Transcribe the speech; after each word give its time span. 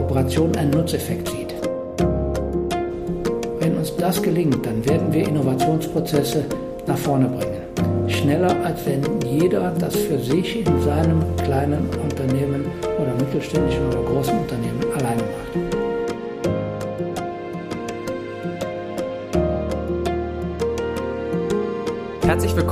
Kooperation 0.00 0.56
einen 0.56 0.70
Nutzeffekt 0.70 1.28
sieht. 1.28 1.54
Wenn 3.58 3.76
uns 3.76 3.94
das 3.96 4.22
gelingt, 4.22 4.64
dann 4.64 4.82
werden 4.88 5.12
wir 5.12 5.28
Innovationsprozesse 5.28 6.42
nach 6.86 6.96
vorne 6.96 7.28
bringen. 7.28 8.08
Schneller, 8.08 8.56
als 8.64 8.80
wenn 8.86 9.02
jeder 9.30 9.74
das 9.78 9.94
für 9.94 10.18
sich 10.18 10.66
in 10.66 10.80
seinem 10.80 11.22
kleinen 11.44 11.86
Unternehmen 12.02 12.64
oder 12.98 13.12
mittelständischen 13.22 13.88
oder 13.88 14.02
großen 14.02 14.38
Unternehmen 14.38 14.79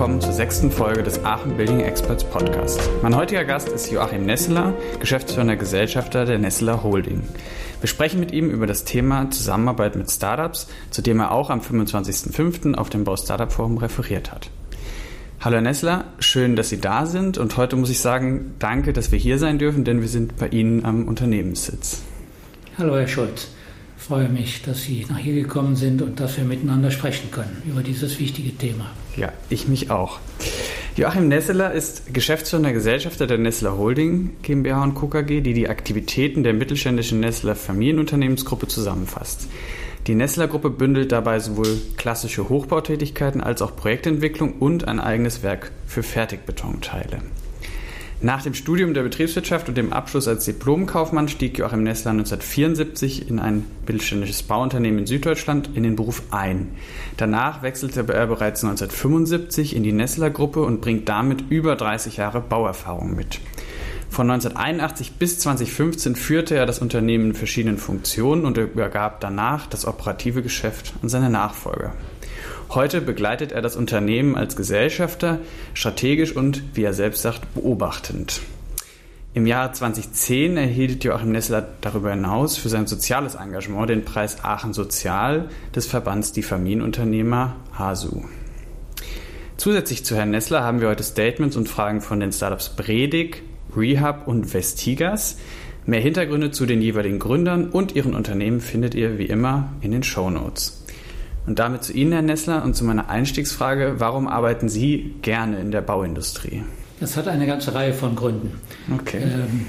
willkommen 0.09 0.23
zur 0.23 0.33
sechsten 0.33 0.71
Folge 0.71 1.03
des 1.03 1.23
Aachen 1.23 1.59
Building 1.59 1.81
Experts 1.81 2.25
Podcast. 2.25 2.81
Mein 3.03 3.15
heutiger 3.15 3.45
Gast 3.45 3.69
ist 3.69 3.91
Joachim 3.91 4.25
Nesseler, 4.25 4.73
geschäftsführender 5.01 5.57
Gesellschafter 5.57 6.25
der 6.25 6.39
Nesseler 6.39 6.83
Holding. 6.83 7.23
Wir 7.81 7.89
sprechen 7.89 8.19
mit 8.19 8.33
ihm 8.33 8.49
über 8.49 8.67
das 8.67 8.85
Thema 8.85 9.31
Zusammenarbeit 9.31 9.97
mit 9.97 10.11
Startups, 10.11 10.69
zu 10.91 11.03
dem 11.03 11.21
er 11.21 11.31
auch 11.31 11.51
am 11.51 11.61
25.05. 11.61 12.75
auf 12.75 12.89
dem 12.89 13.05
Bau 13.05 13.19
Startup 13.19 13.53
Forum 13.53 13.77
referiert 13.77 14.33
hat. 14.33 14.49
Hallo 15.41 15.57
Herr 15.57 15.63
Nessler, 15.63 16.05
schön, 16.21 16.57
dass 16.57 16.71
Sie 16.71 16.81
da 16.81 17.05
sind 17.05 17.37
und 17.37 17.59
heute 17.59 17.77
muss 17.77 17.91
ich 17.91 18.01
sagen, 18.01 18.55
danke, 18.59 18.95
dass 18.95 19.13
wir 19.13 19.19
hier 19.19 19.37
sein 19.37 19.59
dürfen, 19.59 19.85
denn 19.85 20.01
wir 20.01 20.09
sind 20.09 20.39
bei 20.39 20.49
Ihnen 20.49 20.87
am 20.87 21.07
Unternehmenssitz. 21.07 22.01
Hallo 22.79 22.97
Herr 22.97 23.09
Schulz 23.09 23.49
freue 23.99 24.29
mich, 24.29 24.63
dass 24.63 24.83
Sie 24.83 25.05
nach 25.09 25.19
hier 25.19 25.35
gekommen 25.35 25.77
sind 25.77 26.01
und 26.01 26.21
dass 26.21 26.37
wir 26.37 26.45
miteinander 26.45 26.91
sprechen 26.91 27.31
können 27.31 27.63
über 27.67 27.83
dieses 27.83 28.19
wichtige 28.19 28.57
Thema. 28.57 28.91
Ja, 29.17 29.33
ich 29.51 29.69
mich 29.69 29.91
auch. 29.91 30.21
Joachim 30.97 31.29
Nesseler 31.29 31.73
ist 31.73 32.13
geschäftsführender 32.13 32.73
Gesellschafter 32.73 33.27
der 33.27 33.39
Nessler 33.39 33.77
Holding 33.77 34.31
GmbH 34.43 34.83
und 34.83 34.95
Co. 34.95 35.09
KG, 35.09 35.43
die 35.43 35.53
die 35.53 35.69
Aktivitäten 35.69 36.43
der 36.43 36.55
mittelständischen 36.55 37.21
Nessler 37.21 37.55
Familienunternehmensgruppe 37.55 38.67
zusammenfasst. 38.67 39.49
Die 40.09 40.15
Nessler 40.15 40.49
Gruppe 40.49 40.71
bündelt 40.71 41.13
dabei 41.13 41.39
sowohl 41.39 41.79
klassische 41.97 42.49
Hochbautätigkeiten 42.49 43.43
als 43.43 43.63
auch 43.63 43.77
Projektentwicklung 43.77 44.55
und 44.55 44.89
ein 44.89 45.01
eigenes 45.01 45.43
Werk 45.43 45.71
für 45.87 46.03
Fertigbetonteile. 46.03 47.21
Nach 48.21 48.43
dem 48.43 48.55
Studium 48.55 48.95
der 48.95 49.05
Betriebswirtschaft 49.05 49.69
und 49.69 49.79
dem 49.79 49.93
Abschluss 49.93 50.27
als 50.27 50.45
Diplomkaufmann 50.45 51.29
stieg 51.29 51.57
Joachim 51.57 51.85
Nessler 51.85 52.11
1974 52.11 53.31
in 53.31 53.39
ein 53.39 53.65
mittelständisches 53.87 54.43
Bauunternehmen 54.43 54.99
in 54.99 55.07
Süddeutschland 55.07 55.71
in 55.75 55.85
den 55.85 55.95
Beruf 55.95 56.23
ein. 56.33 56.73
Danach 57.17 57.63
wechselte 57.63 58.01
er 58.01 58.27
bereits 58.27 58.65
1975 58.65 59.77
in 59.77 59.85
die 59.85 59.93
Nessler 59.93 60.31
Gruppe 60.31 60.63
und 60.63 60.81
bringt 60.81 61.09
damit 61.09 61.45
über 61.49 61.77
30 61.77 62.17
Jahre 62.17 62.41
Bauerfahrung 62.41 63.15
mit. 63.15 63.39
Von 64.11 64.29
1981 64.29 65.13
bis 65.13 65.39
2015 65.39 66.17
führte 66.17 66.57
er 66.57 66.67
das 66.67 66.81
Unternehmen 66.81 67.27
in 67.27 67.35
verschiedenen 67.35 67.79
Funktionen 67.79 68.47
und 68.47 68.59
übergab 68.59 69.21
danach 69.21 69.69
das 69.69 69.87
operative 69.87 70.43
Geschäft 70.43 70.93
an 71.03 71.09
seine 71.09 71.31
Nachfolger. 71.31 71.95
Heute 72.71 73.01
begleitet 73.01 73.53
er 73.53 73.63
das 73.63 73.77
Unternehmen 73.77 74.37
als 74.37 74.55
Gesellschafter, 74.55 75.39
strategisch 75.73 76.37
und, 76.37 76.63
wie 76.75 76.85
er 76.85 76.93
selbst 76.93 77.23
sagt, 77.23 77.55
beobachtend. 77.55 78.41
Im 79.33 79.47
Jahr 79.47 79.73
2010 79.73 80.57
erhielt 80.59 81.03
Joachim 81.03 81.33
Nessler 81.33 81.67
darüber 81.81 82.11
hinaus 82.11 82.59
für 82.59 82.69
sein 82.69 82.87
soziales 82.87 83.37
Engagement 83.37 83.89
den 83.89 84.05
Preis 84.05 84.45
Aachen 84.45 84.75
Sozial 84.75 85.49
des 85.75 85.87
Verbands 85.87 86.33
Die 86.33 86.43
Familienunternehmer 86.43 87.57
HASU. 87.73 88.23
Zusätzlich 89.57 90.05
zu 90.05 90.15
Herrn 90.15 90.31
Nessler 90.31 90.63
haben 90.63 90.81
wir 90.81 90.89
heute 90.89 91.03
Statements 91.03 91.57
und 91.57 91.69
Fragen 91.69 92.01
von 92.01 92.21
den 92.21 92.33
Startups 92.33 92.71
Bredig, 92.71 93.43
Rehab 93.75 94.29
und 94.29 94.53
Vestigas. 94.53 95.39
Mehr 95.87 96.01
Hintergründe 96.01 96.51
zu 96.51 96.67
den 96.67 96.83
jeweiligen 96.83 97.19
Gründern 97.19 97.71
und 97.71 97.97
ihren 97.97 98.15
Unternehmen 98.15 98.61
findet 98.61 98.95
ihr 98.95 99.17
wie 99.19 99.27
immer 99.27 99.73
in 99.81 99.91
den 99.91 100.03
Show 100.03 100.29
Notes. 100.29 100.78
Und 101.49 101.59
damit 101.59 101.83
zu 101.83 101.95
Ihnen, 101.95 102.13
Herr 102.13 102.21
Nessler, 102.21 102.63
und 102.63 102.77
zu 102.77 102.85
meiner 102.85 103.09
Einstiegsfrage, 103.09 103.95
warum 103.97 104.29
arbeiten 104.29 104.69
Sie 104.69 105.15
gerne 105.23 105.59
in 105.59 105.71
der 105.71 105.81
Bauindustrie? 105.81 106.63
Das 107.01 107.17
hat 107.17 107.27
eine 107.27 107.47
ganze 107.47 107.75
Reihe 107.75 107.95
von 107.95 108.15
Gründen. 108.15 108.61
Okay. 108.95 109.23
Ähm, 109.23 109.65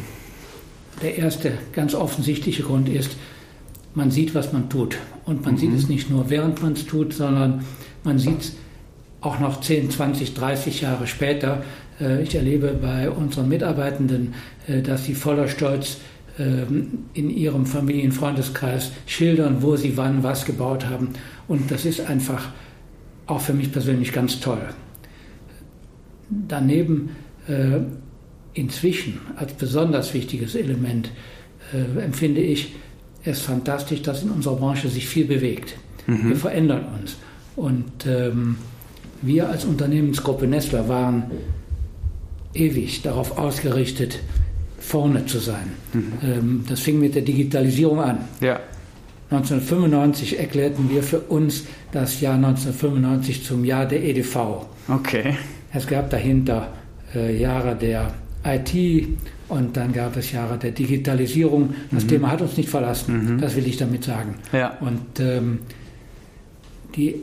der 1.02 1.18
erste 1.18 1.54
ganz 1.72 1.96
offensichtliche 1.96 2.64
Grund 2.64 2.90
ist, 2.90 3.16
man 3.94 4.12
sieht, 4.12 4.36
was 4.36 4.52
man 4.52 4.70
tut. 4.70 4.98
Und 5.24 5.46
man 5.46 5.54
mhm. 5.54 5.58
sieht 5.58 5.74
es 5.74 5.88
nicht 5.88 6.10
nur, 6.10 6.30
während 6.30 6.62
man 6.62 6.74
es 6.74 6.86
tut, 6.86 7.14
sondern 7.14 7.64
man 8.04 8.20
sieht 8.20 8.42
es 8.42 8.56
auch 9.22 9.40
noch 9.40 9.62
10, 9.62 9.90
20, 9.90 10.34
30 10.34 10.82
Jahre 10.82 11.08
später. 11.08 11.64
Äh, 12.02 12.24
ich 12.24 12.36
erlebe 12.36 12.74
bei 12.74 13.10
unseren 13.10 13.48
Mitarbeitenden, 13.48 14.34
äh, 14.68 14.82
dass 14.82 15.06
sie 15.06 15.16
voller 15.16 15.48
Stolz 15.48 16.00
in 16.40 17.30
ihrem 17.30 17.66
Familienfreundeskreis 17.66 18.92
schildern, 19.06 19.62
wo 19.62 19.76
sie 19.76 19.98
wann 19.98 20.24
was 20.24 20.46
gebaut 20.46 20.86
haben. 20.86 21.10
Und 21.48 21.70
das 21.70 21.86
ist 21.86 22.02
einfach 22.02 22.50
auch 23.28 23.42
für 23.42 23.54
mich 23.54 23.72
persönlich 23.72 24.14
ganz 24.14 24.40
toll. 24.40 24.62
Daneben 26.30 27.10
äh, 27.48 27.80
inzwischen 28.54 29.20
als 29.36 29.54
besonders 29.54 30.14
wichtiges 30.14 30.56
Element 30.56 31.12
äh, 31.74 32.02
empfinde 32.02 32.42
ich 32.42 32.76
es 33.24 33.42
fantastisch, 33.42 34.02
dass 34.02 34.24
in 34.24 34.30
unserer 34.30 34.56
Branche 34.56 34.88
sich 34.88 35.08
viel 35.08 35.26
bewegt. 35.26 35.76
Mhm. 36.08 36.30
Wir 36.30 36.36
verändern 36.36 36.86
uns. 37.00 37.18
Und 37.56 38.06
ähm, 38.08 38.58
wir 39.22 39.50
als 39.50 39.66
Unternehmensgruppe 39.66 40.48
Nestler 40.48 40.88
waren 40.88 41.32
ewig 42.54 43.02
darauf 43.02 43.38
ausgerichtet, 43.38 44.20
vorne 44.80 45.26
zu 45.26 45.40
sein. 45.40 45.74
Mhm. 45.94 46.64
Das 46.68 46.80
fing 46.80 47.00
mit 47.00 47.16
der 47.16 47.22
Digitalisierung 47.22 48.00
an. 48.00 48.20
Ja. 48.40 48.60
1995 49.32 50.40
erklärten 50.40 50.90
wir 50.90 51.04
für 51.04 51.20
uns 51.20 51.66
das 51.92 52.20
Jahr 52.20 52.36
1995 52.36 53.44
zum 53.44 53.64
Jahr 53.64 53.86
der 53.86 54.04
EDV. 54.04 54.66
Okay. 54.88 55.36
Es 55.72 55.86
gab 55.86 56.10
dahinter 56.10 56.74
äh, 57.14 57.40
Jahre 57.40 57.76
der 57.76 58.12
IT 58.44 59.08
und 59.50 59.78
dann 59.78 59.94
gab 59.94 60.18
es 60.18 60.32
Jahre 60.32 60.58
der 60.58 60.72
Digitalisierung. 60.72 61.76
Das 61.92 62.06
mhm. 62.06 62.10
Thema 62.10 62.32
hat 62.32 62.42
uns 62.42 62.58
nicht 62.58 62.70
verlassen, 62.70 63.36
mhm. 63.36 63.42
das 63.42 63.56
will 63.56 63.68
ich 63.68 63.78
damit 63.78 64.04
sagen. 64.04 64.36
Ja. 64.52 64.78
Und 64.80 65.20
ähm, 65.20 65.60
die 66.96 67.16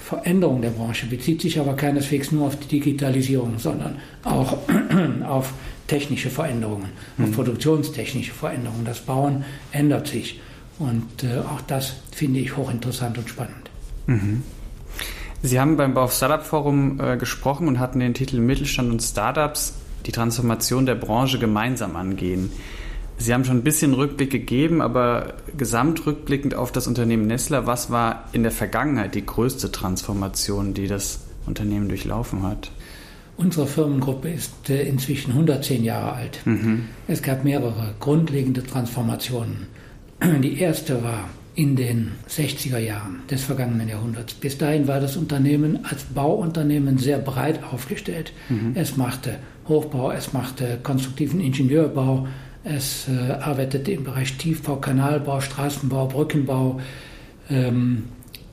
Veränderung 0.00 0.60
der 0.60 0.70
Branche 0.70 1.06
bezieht 1.06 1.40
sich 1.40 1.58
aber 1.58 1.74
keineswegs 1.74 2.30
nur 2.30 2.48
auf 2.48 2.56
die 2.56 2.78
Digitalisierung, 2.78 3.58
sondern 3.58 3.96
auch 4.22 4.58
auf 5.26 5.54
technische 5.86 6.30
Veränderungen, 6.30 6.90
mhm. 7.16 7.32
produktionstechnische 7.32 8.32
Veränderungen. 8.32 8.84
Das 8.84 9.00
Bauen 9.00 9.44
ändert 9.72 10.08
sich. 10.08 10.40
Und 10.78 11.22
äh, 11.22 11.38
auch 11.38 11.60
das 11.60 11.94
finde 12.12 12.40
ich 12.40 12.56
hochinteressant 12.56 13.18
und 13.18 13.28
spannend. 13.28 13.70
Mhm. 14.06 14.42
Sie 15.42 15.60
haben 15.60 15.76
beim 15.76 15.94
Bau 15.94 16.08
Startup 16.08 16.42
Forum 16.42 16.98
äh, 17.00 17.16
gesprochen 17.16 17.68
und 17.68 17.78
hatten 17.78 18.00
den 18.00 18.14
Titel 18.14 18.38
Mittelstand 18.38 18.90
und 18.90 19.02
Startups, 19.02 19.74
die 20.06 20.12
Transformation 20.12 20.86
der 20.86 20.94
Branche 20.94 21.38
gemeinsam 21.38 21.96
angehen. 21.96 22.50
Sie 23.16 23.32
haben 23.32 23.44
schon 23.44 23.58
ein 23.58 23.62
bisschen 23.62 23.94
Rückblick 23.94 24.30
gegeben, 24.30 24.80
aber 24.80 25.34
gesamtrückblickend 25.56 26.54
auf 26.54 26.72
das 26.72 26.86
Unternehmen 26.86 27.26
Nestler, 27.26 27.66
was 27.66 27.90
war 27.90 28.24
in 28.32 28.42
der 28.42 28.50
Vergangenheit 28.52 29.14
die 29.14 29.24
größte 29.24 29.70
Transformation, 29.70 30.74
die 30.74 30.88
das 30.88 31.20
Unternehmen 31.46 31.88
durchlaufen 31.88 32.42
hat? 32.42 32.70
Unsere 33.36 33.66
Firmengruppe 33.66 34.30
ist 34.30 34.70
äh, 34.70 34.82
inzwischen 34.82 35.32
110 35.32 35.84
Jahre 35.84 36.12
alt. 36.12 36.40
Mhm. 36.44 36.84
Es 37.08 37.22
gab 37.22 37.44
mehrere 37.44 37.94
grundlegende 37.98 38.62
Transformationen. 38.62 39.66
Die 40.42 40.58
erste 40.58 41.02
war 41.02 41.28
in 41.56 41.76
den 41.76 42.12
60er 42.28 42.78
Jahren 42.78 43.22
des 43.30 43.44
vergangenen 43.44 43.88
Jahrhunderts. 43.88 44.34
Bis 44.34 44.58
dahin 44.58 44.88
war 44.88 45.00
das 45.00 45.16
Unternehmen 45.16 45.84
als 45.84 46.04
Bauunternehmen 46.04 46.98
sehr 46.98 47.18
breit 47.18 47.60
aufgestellt. 47.72 48.32
Mhm. 48.48 48.72
Es 48.74 48.96
machte 48.96 49.36
Hochbau, 49.68 50.10
es 50.10 50.32
machte 50.32 50.78
konstruktiven 50.82 51.40
Ingenieurbau, 51.40 52.26
es 52.64 53.06
äh, 53.08 53.32
arbeitete 53.32 53.92
im 53.92 54.04
Bereich 54.04 54.36
Tiefbau, 54.36 54.76
Kanalbau, 54.76 55.40
Straßenbau, 55.40 56.06
Brückenbau. 56.06 56.80
Ähm, 57.50 58.04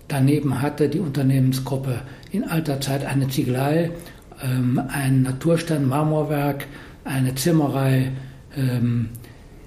daneben 0.07 0.61
hatte 0.61 0.89
die 0.89 0.99
Unternehmensgruppe 0.99 2.01
in 2.31 2.43
alter 2.43 2.81
Zeit 2.81 3.05
eine 3.05 3.29
Ziegelei 3.29 3.91
ein 4.43 5.23
Naturstein, 5.23 5.87
Marmorwerk, 5.87 6.65
eine 7.03 7.35
Zimmerei. 7.35 8.11
Ähm, 8.55 9.09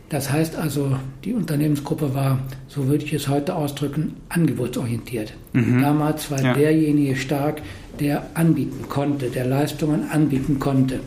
das 0.09 0.31
heißt 0.31 0.57
also, 0.57 0.97
die 1.25 1.33
Unternehmensgruppe 1.33 2.15
war, 2.15 2.41
so 2.69 2.87
würde 2.87 3.05
ich 3.05 3.13
es 3.13 3.29
heute 3.29 3.55
ausdrücken, 3.57 4.17
angebotsorientiert. 4.29 5.33
Mhm. 5.53 5.81
Damals 5.81 6.31
war 6.31 6.43
ja. 6.43 6.55
derjenige 6.55 7.17
stark, 7.17 7.63
der 8.01 8.27
anbieten 8.35 8.89
konnte, 8.89 9.31
der 9.31 9.47
Leistungen 9.47 10.11
anbieten 10.11 10.59
konnte, 10.59 11.01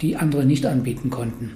die 0.00 0.16
andere 0.16 0.44
nicht 0.44 0.66
anbieten 0.66 1.10
konnten. 1.10 1.52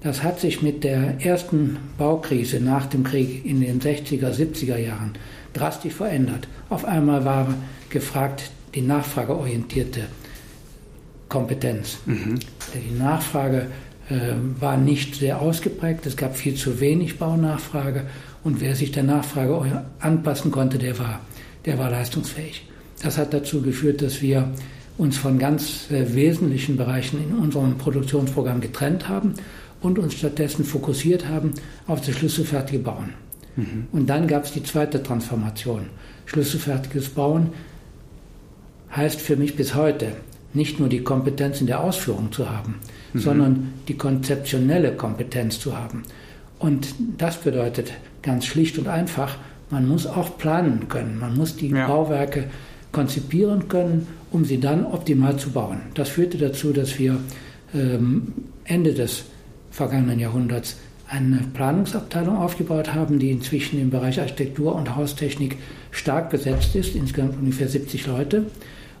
Das 0.00 0.22
hat 0.22 0.38
sich 0.38 0.62
mit 0.62 0.84
der 0.84 1.24
ersten 1.24 1.76
Baukrise 1.98 2.60
nach 2.60 2.86
dem 2.86 3.02
Krieg 3.02 3.44
in 3.44 3.60
den 3.60 3.80
60er, 3.80 4.30
70er 4.32 4.76
Jahren 4.76 5.12
drastisch 5.52 5.94
verändert. 5.94 6.46
Auf 6.68 6.84
einmal 6.84 7.24
war 7.24 7.54
gefragt 7.90 8.50
die 8.74 8.82
nachfrageorientierte 8.82 10.02
Kompetenz. 11.28 11.98
Mhm. 12.06 12.38
Die 12.74 12.98
Nachfrage 12.98 13.66
äh, 14.08 14.32
war 14.58 14.76
nicht 14.76 15.16
sehr 15.16 15.40
ausgeprägt. 15.40 16.06
Es 16.06 16.16
gab 16.16 16.36
viel 16.36 16.54
zu 16.54 16.80
wenig 16.80 17.18
Baunachfrage 17.18 18.04
und 18.44 18.60
wer 18.60 18.74
sich 18.74 18.92
der 18.92 19.02
Nachfrage 19.02 19.84
anpassen 20.00 20.50
konnte, 20.50 20.78
der 20.78 20.98
war, 20.98 21.20
der 21.66 21.78
war 21.78 21.90
leistungsfähig. 21.90 22.66
Das 23.02 23.18
hat 23.18 23.32
dazu 23.32 23.62
geführt, 23.62 24.02
dass 24.02 24.22
wir 24.22 24.48
uns 24.96 25.16
von 25.16 25.38
ganz 25.38 25.90
äh, 25.90 26.14
wesentlichen 26.14 26.76
Bereichen 26.76 27.22
in 27.22 27.36
unserem 27.36 27.78
Produktionsprogramm 27.78 28.60
getrennt 28.60 29.08
haben 29.08 29.34
und 29.80 29.98
uns 29.98 30.14
stattdessen 30.14 30.64
fokussiert 30.64 31.28
haben 31.28 31.52
auf 31.86 32.00
das 32.00 32.16
schlüsselfertige 32.16 32.80
Bauen. 32.80 33.14
Mhm. 33.56 33.86
Und 33.92 34.06
dann 34.08 34.26
gab 34.26 34.44
es 34.44 34.52
die 34.52 34.62
zweite 34.62 35.02
Transformation. 35.02 35.86
Schlüsselfertiges 36.26 37.10
Bauen 37.10 37.50
heißt 38.94 39.20
für 39.20 39.36
mich 39.36 39.54
bis 39.54 39.74
heute 39.74 40.12
nicht 40.54 40.80
nur 40.80 40.88
die 40.88 41.02
Kompetenz 41.02 41.60
in 41.60 41.66
der 41.66 41.80
Ausführung 41.80 42.32
zu 42.32 42.50
haben, 42.50 42.76
mhm. 43.12 43.18
sondern 43.18 43.72
die 43.86 43.96
konzeptionelle 43.96 44.92
Kompetenz 44.92 45.60
zu 45.60 45.76
haben. 45.76 46.02
Und 46.58 46.88
das 47.16 47.36
bedeutet 47.36 47.92
ganz 48.22 48.46
schlicht 48.46 48.78
und 48.78 48.88
einfach, 48.88 49.36
man 49.70 49.86
muss 49.86 50.06
auch 50.06 50.38
planen 50.38 50.88
können. 50.88 51.18
Man 51.18 51.36
muss 51.36 51.56
die 51.56 51.68
ja. 51.68 51.86
Bauwerke 51.86 52.44
konzipieren 52.90 53.68
können, 53.68 54.06
um 54.30 54.44
sie 54.44 54.58
dann 54.58 54.86
optimal 54.86 55.36
zu 55.36 55.50
bauen. 55.50 55.80
Das 55.94 56.08
führte 56.08 56.38
dazu, 56.38 56.72
dass 56.72 56.98
wir 56.98 57.18
ähm, 57.74 58.32
Ende 58.64 58.94
des 58.94 59.24
vergangenen 59.70 60.18
Jahrhunderts 60.18 60.76
eine 61.06 61.40
Planungsabteilung 61.54 62.36
aufgebaut 62.36 62.94
haben, 62.94 63.18
die 63.18 63.30
inzwischen 63.30 63.80
im 63.80 63.90
Bereich 63.90 64.20
Architektur 64.20 64.74
und 64.74 64.94
Haustechnik 64.94 65.56
stark 65.90 66.30
besetzt 66.30 66.74
ist, 66.76 66.94
insgesamt 66.94 67.38
ungefähr 67.38 67.68
70 67.68 68.06
Leute. 68.06 68.46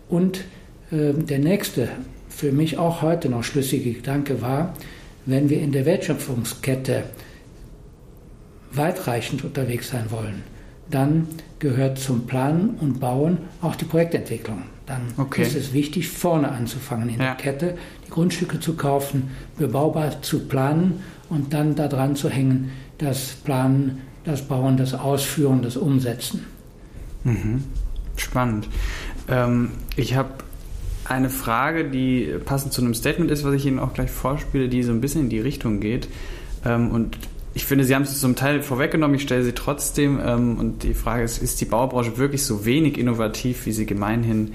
Und 0.08 0.44
der 0.90 1.38
nächste, 1.38 1.88
für 2.28 2.52
mich 2.52 2.78
auch 2.78 3.02
heute 3.02 3.28
noch 3.28 3.44
schlüssige 3.44 3.92
Gedanke 3.92 4.40
war, 4.40 4.74
wenn 5.26 5.50
wir 5.50 5.60
in 5.60 5.72
der 5.72 5.84
Wertschöpfungskette 5.84 7.04
weitreichend 8.72 9.44
unterwegs 9.44 9.90
sein 9.90 10.10
wollen, 10.10 10.42
dann 10.90 11.28
gehört 11.58 11.98
zum 11.98 12.26
Planen 12.26 12.76
und 12.80 13.00
Bauen 13.00 13.38
auch 13.60 13.76
die 13.76 13.84
Projektentwicklung. 13.84 14.62
Dann 14.86 15.02
okay. 15.18 15.42
ist 15.42 15.54
es 15.54 15.74
wichtig, 15.74 16.08
vorne 16.08 16.50
anzufangen 16.50 17.10
in 17.10 17.20
ja. 17.20 17.26
der 17.26 17.34
Kette, 17.34 17.78
die 18.06 18.10
Grundstücke 18.10 18.58
zu 18.58 18.74
kaufen, 18.74 19.30
bebaubar 19.58 20.22
zu 20.22 20.40
planen 20.40 21.02
und 21.28 21.52
dann 21.52 21.74
daran 21.74 22.16
zu 22.16 22.30
hängen, 22.30 22.70
das 22.96 23.32
Planen, 23.44 24.00
das 24.24 24.42
Bauen, 24.42 24.78
das 24.78 24.94
Ausführen, 24.94 25.60
das 25.60 25.76
Umsetzen. 25.76 26.46
Mhm. 27.24 27.64
Spannend. 28.16 28.68
Ähm, 29.28 29.72
ich 29.96 30.16
habe 30.16 30.30
eine 31.08 31.30
Frage, 31.30 31.84
die 31.84 32.34
passend 32.44 32.72
zu 32.72 32.82
einem 32.82 32.94
Statement 32.94 33.30
ist, 33.30 33.44
was 33.44 33.54
ich 33.54 33.66
Ihnen 33.66 33.78
auch 33.78 33.94
gleich 33.94 34.10
vorspiele, 34.10 34.68
die 34.68 34.82
so 34.82 34.92
ein 34.92 35.00
bisschen 35.00 35.22
in 35.22 35.28
die 35.30 35.40
Richtung 35.40 35.80
geht. 35.80 36.08
Ähm, 36.64 36.90
und 36.90 37.18
ich 37.54 37.64
finde, 37.64 37.84
Sie 37.84 37.94
haben 37.94 38.02
es 38.02 38.20
zum 38.20 38.36
Teil 38.36 38.62
vorweggenommen, 38.62 39.16
ich 39.16 39.22
stelle 39.22 39.42
sie 39.42 39.52
trotzdem. 39.52 40.20
Ähm, 40.24 40.58
und 40.58 40.82
die 40.82 40.94
Frage 40.94 41.24
ist, 41.24 41.42
ist 41.42 41.60
die 41.60 41.64
Baubranche 41.64 42.18
wirklich 42.18 42.44
so 42.44 42.64
wenig 42.64 42.98
innovativ, 42.98 43.66
wie 43.66 43.72
sie 43.72 43.86
gemeinhin 43.86 44.52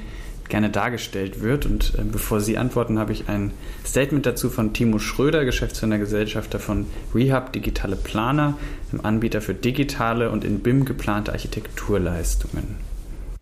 gerne 0.48 0.70
dargestellt 0.70 1.42
wird? 1.42 1.66
Und 1.66 1.94
äh, 1.98 2.04
bevor 2.04 2.40
Sie 2.40 2.58
antworten, 2.58 3.00
habe 3.00 3.12
ich 3.12 3.28
ein 3.28 3.52
Statement 3.86 4.26
dazu 4.26 4.50
von 4.50 4.74
Timo 4.74 5.00
Schröder, 5.00 5.46
Geschäftsführer 5.46 5.98
Gesellschafter 5.98 6.60
von 6.60 6.86
Rehab 7.16 7.52
Digitale 7.54 7.96
Planer, 7.96 8.58
einem 8.92 9.02
Anbieter 9.02 9.42
für 9.42 9.56
digitale 9.56 10.30
und 10.30 10.44
in 10.44 10.60
BIM 10.60 10.86
geplante 10.86 11.32
Architekturleistungen. 11.32 12.93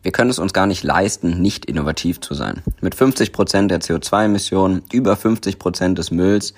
Wir 0.03 0.11
können 0.11 0.31
es 0.31 0.39
uns 0.39 0.51
gar 0.51 0.65
nicht 0.65 0.83
leisten, 0.83 1.41
nicht 1.41 1.65
innovativ 1.65 2.21
zu 2.21 2.33
sein. 2.33 2.63
Mit 2.81 2.95
50 2.95 3.31
Prozent 3.31 3.69
der 3.69 3.81
CO2-Emissionen, 3.81 4.81
über 4.91 5.15
50 5.15 5.59
Prozent 5.59 5.99
des 5.99 6.09
Mülls 6.09 6.55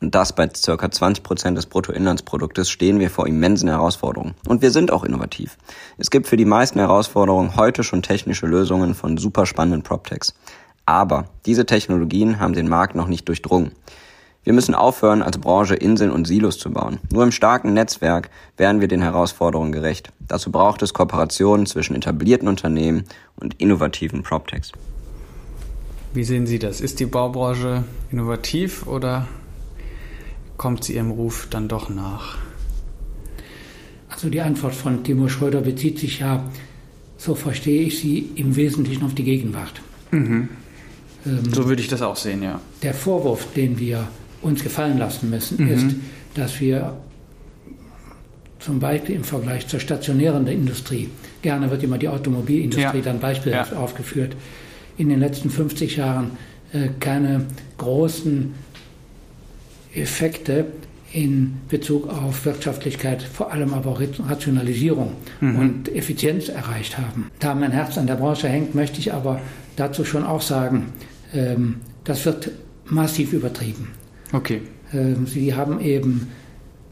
und 0.00 0.14
das 0.14 0.34
bei 0.34 0.46
ca. 0.46 0.90
20 0.90 1.22
Prozent 1.22 1.58
des 1.58 1.66
Bruttoinlandsproduktes 1.66 2.70
stehen 2.70 2.98
wir 2.98 3.10
vor 3.10 3.26
immensen 3.26 3.68
Herausforderungen. 3.68 4.34
Und 4.46 4.62
wir 4.62 4.70
sind 4.70 4.90
auch 4.90 5.04
innovativ. 5.04 5.58
Es 5.98 6.10
gibt 6.10 6.26
für 6.26 6.38
die 6.38 6.46
meisten 6.46 6.78
Herausforderungen 6.78 7.56
heute 7.56 7.84
schon 7.84 8.02
technische 8.02 8.46
Lösungen 8.46 8.94
von 8.94 9.18
super 9.18 9.44
spannenden 9.44 9.82
PropTechs. 9.82 10.34
Aber 10.86 11.28
diese 11.44 11.66
Technologien 11.66 12.40
haben 12.40 12.54
den 12.54 12.68
Markt 12.68 12.94
noch 12.94 13.08
nicht 13.08 13.28
durchdrungen. 13.28 13.72
Wir 14.46 14.52
müssen 14.52 14.76
aufhören, 14.76 15.22
als 15.22 15.38
Branche 15.38 15.74
Inseln 15.74 16.12
und 16.12 16.24
Silos 16.24 16.56
zu 16.56 16.70
bauen. 16.70 17.00
Nur 17.10 17.24
im 17.24 17.32
starken 17.32 17.74
Netzwerk 17.74 18.30
werden 18.56 18.80
wir 18.80 18.86
den 18.86 19.02
Herausforderungen 19.02 19.72
gerecht. 19.72 20.12
Dazu 20.20 20.52
braucht 20.52 20.82
es 20.82 20.94
Kooperationen 20.94 21.66
zwischen 21.66 21.96
etablierten 21.96 22.46
Unternehmen 22.46 23.06
und 23.34 23.60
innovativen 23.60 24.22
PropTechs. 24.22 24.70
Wie 26.14 26.22
sehen 26.22 26.46
Sie 26.46 26.60
das? 26.60 26.80
Ist 26.80 27.00
die 27.00 27.06
Baubranche 27.06 27.82
innovativ 28.12 28.86
oder 28.86 29.26
kommt 30.56 30.84
sie 30.84 30.94
ihrem 30.94 31.10
Ruf 31.10 31.48
dann 31.50 31.66
doch 31.66 31.88
nach? 31.88 32.38
Also 34.08 34.30
die 34.30 34.42
Antwort 34.42 34.76
von 34.76 35.02
Timo 35.02 35.28
Schröder 35.28 35.62
bezieht 35.62 35.98
sich 35.98 36.20
ja, 36.20 36.44
so 37.18 37.34
verstehe 37.34 37.82
ich 37.82 37.98
sie, 37.98 38.30
im 38.36 38.54
Wesentlichen 38.54 39.04
auf 39.04 39.14
die 39.14 39.24
Gegenwart. 39.24 39.82
Mhm. 40.12 40.50
Ähm, 41.26 41.52
so 41.52 41.66
würde 41.66 41.82
ich 41.82 41.88
das 41.88 42.00
auch 42.00 42.14
sehen, 42.14 42.44
ja. 42.44 42.60
Der 42.84 42.94
Vorwurf, 42.94 43.52
den 43.52 43.80
wir 43.80 44.06
uns 44.46 44.62
gefallen 44.62 44.98
lassen 44.98 45.30
müssen, 45.30 45.62
mhm. 45.62 45.68
ist, 45.68 45.96
dass 46.34 46.60
wir 46.60 46.96
zum 48.58 48.80
Beispiel 48.80 49.16
im 49.16 49.24
Vergleich 49.24 49.66
zur 49.68 49.80
stationären 49.80 50.46
Industrie, 50.46 51.08
gerne 51.42 51.70
wird 51.70 51.82
immer 51.82 51.98
die 51.98 52.08
Automobilindustrie 52.08 52.98
ja. 52.98 53.02
dann 53.02 53.20
beispielhaft 53.20 53.72
ja. 53.72 53.78
aufgeführt, 53.78 54.34
in 54.96 55.08
den 55.08 55.20
letzten 55.20 55.50
50 55.50 55.96
Jahren 55.96 56.32
äh, 56.72 56.88
keine 56.98 57.46
großen 57.78 58.54
Effekte 59.94 60.66
in 61.12 61.58
Bezug 61.68 62.08
auf 62.08 62.44
Wirtschaftlichkeit, 62.44 63.22
vor 63.22 63.52
allem 63.52 63.72
aber 63.72 63.90
auch 63.92 64.00
Rationalisierung 64.00 65.12
mhm. 65.40 65.56
und 65.56 65.94
Effizienz 65.94 66.48
erreicht 66.48 66.98
haben. 66.98 67.30
Da 67.38 67.54
mein 67.54 67.72
Herz 67.72 67.96
an 67.96 68.06
der 68.06 68.16
Branche 68.16 68.48
hängt, 68.48 68.74
möchte 68.74 68.98
ich 68.98 69.12
aber 69.14 69.40
dazu 69.76 70.04
schon 70.04 70.24
auch 70.24 70.42
sagen, 70.42 70.86
ähm, 71.32 71.76
das 72.04 72.24
wird 72.26 72.50
massiv 72.84 73.32
übertrieben. 73.32 73.88
Okay. 74.32 74.62
Ähm, 74.92 75.26
Sie 75.26 75.54
haben 75.54 75.80
eben 75.80 76.28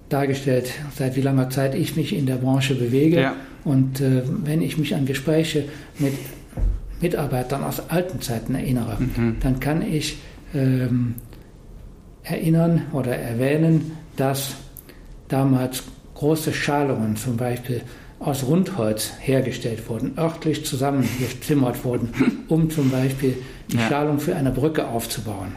dargestellt, 0.08 0.72
seit 0.94 1.16
wie 1.16 1.20
langer 1.20 1.50
Zeit 1.50 1.75
ich 1.75 1.96
mich 1.96 2.14
in 2.14 2.26
der 2.26 2.36
Branche 2.36 2.75
bewege. 2.75 3.20
Ja. 3.20 3.36
Und 3.64 4.00
äh, 4.00 4.22
wenn 4.44 4.62
ich 4.62 4.78
mich 4.78 4.94
an 4.94 5.06
Gespräche 5.06 5.64
mit 5.98 6.12
Mitarbeitern 7.00 7.64
aus 7.64 7.90
alten 7.90 8.20
Zeiten 8.20 8.54
erinnere, 8.54 8.98
mhm. 9.00 9.36
dann 9.40 9.60
kann 9.60 9.82
ich 9.82 10.19
ähm, 10.54 11.16
erinnern 12.23 12.82
oder 12.92 13.16
erwähnen, 13.16 13.92
dass 14.16 14.56
damals 15.28 15.85
große 16.14 16.52
Schalungen 16.52 17.16
zum 17.16 17.37
Beispiel 17.37 17.82
aus 18.20 18.44
Rundholz 18.47 19.12
hergestellt 19.20 19.88
wurden, 19.88 20.16
örtlich 20.16 20.64
zusammengezimmert 20.64 21.85
wurden, 21.85 22.11
um 22.49 22.70
zum 22.70 22.90
Beispiel 22.90 23.37
die 23.70 23.76
ja. 23.76 23.88
Schalung 23.88 24.18
für 24.18 24.37
eine 24.37 24.50
Brücke 24.50 24.87
aufzubauen. 24.87 25.56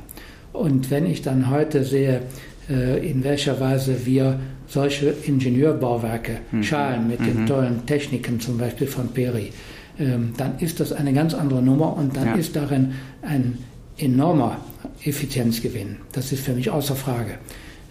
Und 0.58 0.92
wenn 0.92 1.06
ich 1.06 1.22
dann 1.22 1.50
heute 1.50 1.84
sehe, 1.84 2.22
äh, 2.70 3.10
in 3.10 3.24
welcher 3.24 3.60
Weise 3.60 4.06
wir 4.06 4.40
solche 4.68 5.14
Ingenieurbauwerke 5.24 6.40
mhm. 6.52 6.64
schalen 6.64 7.08
mit 7.08 7.20
mhm. 7.20 7.26
den 7.26 7.46
tollen 7.46 7.86
Techniken, 7.86 8.40
zum 8.40 8.58
Beispiel 8.58 8.88
von 8.88 9.10
Peri, 9.10 9.52
ähm, 10.00 10.34
dann 10.38 10.60
ist 10.60 10.80
das 10.80 10.92
eine 10.92 11.14
ganz 11.14 11.34
andere 11.34 11.62
Nummer 11.62 11.96
und 11.96 12.16
dann 12.16 12.28
ja. 12.28 12.36
ist 12.36 12.56
darin 12.56 12.94
ein 13.22 13.58
enormer 13.98 14.60
Effizienzgewinn. 15.04 15.98
Das 16.12 16.32
ist 16.32 16.44
für 16.44 16.54
mich 16.54 16.70
außer 16.70 16.96
Frage. 16.96 17.36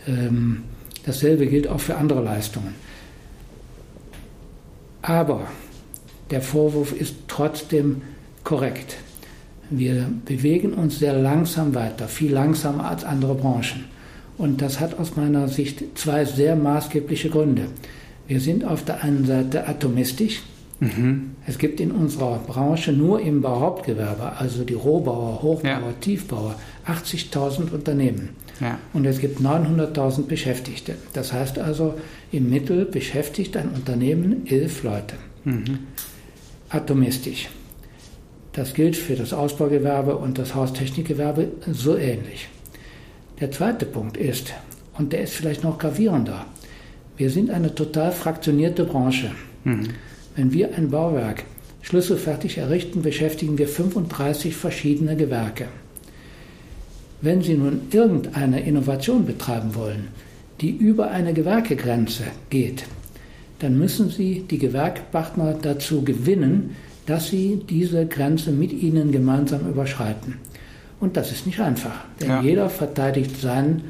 Ähm, 0.07 0.63
dasselbe 1.05 1.47
gilt 1.47 1.67
auch 1.69 1.81
für 1.81 1.97
andere 1.97 2.23
Leistungen. 2.23 2.75
Aber 5.03 5.47
der 6.31 6.43
Vorwurf 6.43 6.93
ist 6.93 7.15
trotzdem 7.29 8.03
korrekt. 8.45 8.97
Wir 9.71 10.09
bewegen 10.25 10.75
uns 10.75 10.99
sehr 10.99 11.15
langsam 11.15 11.75
weiter, 11.75 12.09
viel 12.09 12.33
langsamer 12.33 12.89
als 12.89 13.05
andere 13.05 13.35
Branchen. 13.35 13.85
Und 14.39 14.63
das 14.63 14.81
hat 14.81 14.99
aus 14.99 15.17
meiner 15.17 15.49
Sicht 15.49 15.99
zwei 15.99 16.25
sehr 16.25 16.57
maßgebliche 16.57 17.31
Gründe. 17.31 17.67
Wir 18.27 18.41
sind 18.41 18.65
auf 18.65 18.85
der 18.85 19.03
einen 19.03 19.25
Seite 19.25 19.67
atomistisch, 19.67 20.43
Mhm. 20.81 21.31
Es 21.47 21.59
gibt 21.59 21.81
in 21.81 21.91
unserer 21.91 22.39
Branche 22.39 22.93
nur 22.93 23.21
im 23.21 23.41
Bauhauptgewerbe, 23.41 24.33
also 24.39 24.65
die 24.65 24.75
Rohbauer, 24.75 25.43
Hochbauer, 25.43 25.71
ja. 25.71 25.93
Tiefbauer, 26.01 26.57
80.000 26.87 27.73
Unternehmen. 27.73 28.31
Ja. 28.61 28.79
Und 28.93 29.07
es 29.07 29.21
gibt 29.21 29.41
900.000 29.41 30.27
Beschäftigte. 30.27 30.97
Das 31.13 31.33
heißt 31.33 31.59
also, 31.59 31.95
im 32.33 32.51
Mittel 32.51 32.85
beschäftigt 32.85 33.57
ein 33.57 33.71
Unternehmen 33.71 34.47
elf 34.47 34.83
Leute. 34.83 35.17
Mhm. 35.45 35.79
Atomistisch. 36.69 37.49
Das 38.57 38.73
gilt 38.73 38.97
für 38.97 39.15
das 39.17 39.35
Ausbaugewerbe 39.35 40.17
und 40.17 40.39
das 40.39 40.55
Haustechnikgewerbe 40.55 41.49
so 41.71 41.97
ähnlich. 41.97 42.49
Der 43.39 43.51
zweite 43.53 43.85
Punkt 43.85 44.17
ist, 44.17 44.53
und 44.97 45.13
der 45.13 45.21
ist 45.21 45.35
vielleicht 45.35 45.63
noch 45.63 45.79
gravierender, 45.79 46.47
wir 47.19 47.31
sind 47.31 47.51
eine 47.51 47.75
total 47.75 48.13
fraktionierte 48.13 48.85
Branche. 48.85 49.31
Mhm. 49.65 49.89
Wenn 50.35 50.53
wir 50.53 50.75
ein 50.75 50.91
Bauwerk 50.91 51.45
schlüsselfertig 51.83 52.57
errichten, 52.57 53.03
beschäftigen 53.03 53.59
wir 53.59 53.69
35 53.69 54.57
verschiedene 54.57 55.17
Gewerke. 55.17 55.69
wenn 57.21 57.43
Sie 57.43 57.55
nun 57.55 57.83
irgendeine 57.91 58.61
Innovation 58.61 59.27
betreiben 59.27 59.75
wollen, 59.75 60.09
die 60.61 60.71
über 60.71 61.11
eine 61.11 61.33
Gewerkegrenze 61.33 62.25
geht, 62.51 62.85
dann 63.59 63.79
müssen 63.79 64.11
Sie 64.11 64.45
die 64.51 64.59
Gewerkpartner 64.59 65.55
dazu 65.61 66.03
gewinnen, 66.03 66.77
dass 67.07 67.29
sie 67.29 67.63
diese 67.69 68.07
Grenze 68.07 68.51
mit 68.51 68.73
ihnen 68.73 69.13
gemeinsam 69.13 69.69
überschreiten. 69.69 70.39
Und 71.01 71.17
das 71.17 71.31
ist 71.31 71.47
nicht 71.47 71.61
einfach, 71.61 72.05
denn 72.21 72.29
ja. 72.29 72.43
jeder 72.43 72.69
verteidigt 72.69 73.41
sein 73.41 73.83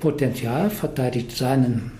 Potenzial, 0.00 0.70
verteidigt 0.70 1.36
seinen, 1.36 1.92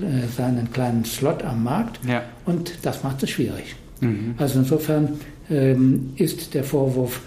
äh, 0.00 0.26
seinen 0.36 0.70
kleinen 0.72 1.04
Slot 1.04 1.42
am 1.42 1.64
Markt 1.64 2.00
ja. 2.06 2.22
und 2.46 2.74
das 2.82 3.02
macht 3.02 3.22
es 3.22 3.30
schwierig. 3.30 3.76
Mhm. 4.00 4.34
Also 4.38 4.58
insofern 4.58 5.20
ähm, 5.50 6.12
ist 6.16 6.54
der 6.54 6.64
Vorwurf 6.64 7.20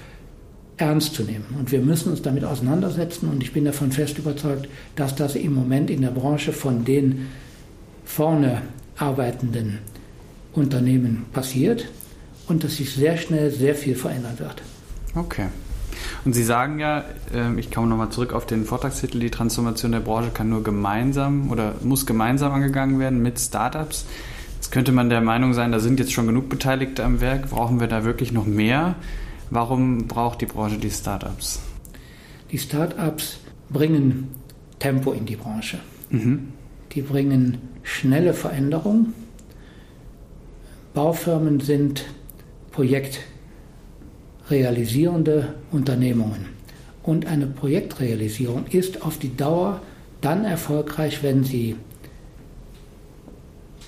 ernst 0.77 1.15
zu 1.15 1.23
nehmen. 1.23 1.45
Und 1.57 1.71
wir 1.71 1.81
müssen 1.81 2.11
uns 2.11 2.21
damit 2.21 2.43
auseinandersetzen 2.43 3.29
und 3.29 3.41
ich 3.41 3.51
bin 3.51 3.65
davon 3.65 3.91
fest 3.91 4.17
überzeugt, 4.19 4.67
dass 4.95 5.15
das 5.15 5.35
im 5.35 5.53
Moment 5.53 5.89
in 5.89 6.01
der 6.01 6.11
Branche 6.11 6.53
von 6.53 6.85
den 6.85 7.27
vorne 8.05 8.61
arbeitenden 8.97 9.79
Unternehmen 10.57 11.25
passiert 11.33 11.87
und 12.47 12.63
dass 12.63 12.77
sich 12.77 12.93
sehr 12.93 13.17
schnell 13.17 13.51
sehr 13.51 13.75
viel 13.75 13.95
verändern 13.95 14.39
wird. 14.39 14.61
Okay. 15.15 15.47
Und 16.25 16.33
Sie 16.33 16.43
sagen 16.43 16.79
ja, 16.79 17.05
ähm, 17.33 17.57
ich 17.57 17.71
komme 17.71 17.87
nochmal 17.87 18.09
zurück 18.09 18.33
auf 18.33 18.45
den 18.45 18.65
Vortragstitel, 18.65 19.19
die 19.19 19.31
Transformation 19.31 19.91
der 19.91 19.99
Branche 19.99 20.29
kann 20.33 20.49
nur 20.49 20.63
gemeinsam 20.63 21.49
oder 21.51 21.75
muss 21.83 22.05
gemeinsam 22.05 22.51
angegangen 22.53 22.99
werden 22.99 23.21
mit 23.21 23.39
Startups. 23.39 24.05
Jetzt 24.55 24.71
könnte 24.71 24.91
man 24.91 25.09
der 25.09 25.21
Meinung 25.21 25.53
sein, 25.53 25.71
da 25.71 25.79
sind 25.79 25.99
jetzt 25.99 26.11
schon 26.11 26.27
genug 26.27 26.49
Beteiligte 26.49 27.03
am 27.03 27.21
Werk, 27.21 27.49
brauchen 27.49 27.79
wir 27.79 27.87
da 27.87 28.03
wirklich 28.03 28.31
noch 28.31 28.45
mehr? 28.45 28.95
Warum 29.49 30.07
braucht 30.07 30.41
die 30.41 30.45
Branche 30.45 30.77
die 30.77 30.89
Startups? 30.89 31.59
Die 32.51 32.57
Startups 32.57 33.39
bringen 33.69 34.29
Tempo 34.79 35.11
in 35.11 35.25
die 35.25 35.35
Branche. 35.35 35.79
Mhm. 36.09 36.49
Die 36.93 37.01
bringen 37.01 37.57
schnelle 37.83 38.33
Veränderung 38.33 39.13
Baufirmen 40.97 41.59
sind 41.59 42.05
projektrealisierende 42.71 45.53
Unternehmungen. 45.71 46.47
Und 47.03 47.27
eine 47.27 47.45
Projektrealisierung 47.45 48.65
ist 48.65 49.03
auf 49.03 49.19
die 49.19 49.37
Dauer 49.37 49.83
dann 50.21 50.43
erfolgreich, 50.43 51.21
wenn 51.21 51.43
sie 51.43 51.75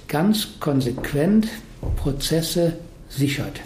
ganz 0.08 0.60
konsequent 0.60 1.48
Prozesse 1.96 2.74
sichert. 3.10 3.60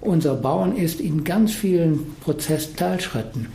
Unser 0.00 0.36
Bauen 0.36 0.74
ist 0.74 1.02
in 1.02 1.22
ganz 1.22 1.52
vielen 1.52 2.16
Prozessteilschritten 2.22 3.48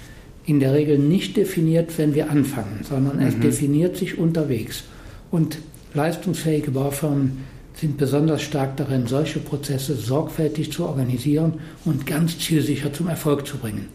in 0.46 0.60
der 0.60 0.76
Regel 0.76 1.00
nicht 1.00 1.36
definiert, 1.36 1.98
wenn 1.98 2.14
wir 2.14 2.30
anfangen, 2.30 2.82
sondern 2.88 3.16
mhm. 3.16 3.26
es 3.26 3.40
definiert 3.40 3.98
sich 3.98 4.20
unterwegs. 4.20 4.84
Und 5.32 5.58
leistungsfähige 5.96 6.70
Baufirmen 6.70 7.50
sind 7.76 7.98
besonders 7.98 8.42
stark 8.42 8.78
darin, 8.78 9.08
solche 9.08 9.40
Prozesse 9.40 9.96
sorgfältig 9.96 10.72
zu 10.72 10.86
organisieren 10.86 11.54
und 11.86 12.06
ganz 12.06 12.38
zielsicher 12.38 12.94
zum 12.94 13.08
Erfolg 13.08 13.48
zu 13.48 13.58
bringen. 13.58 13.88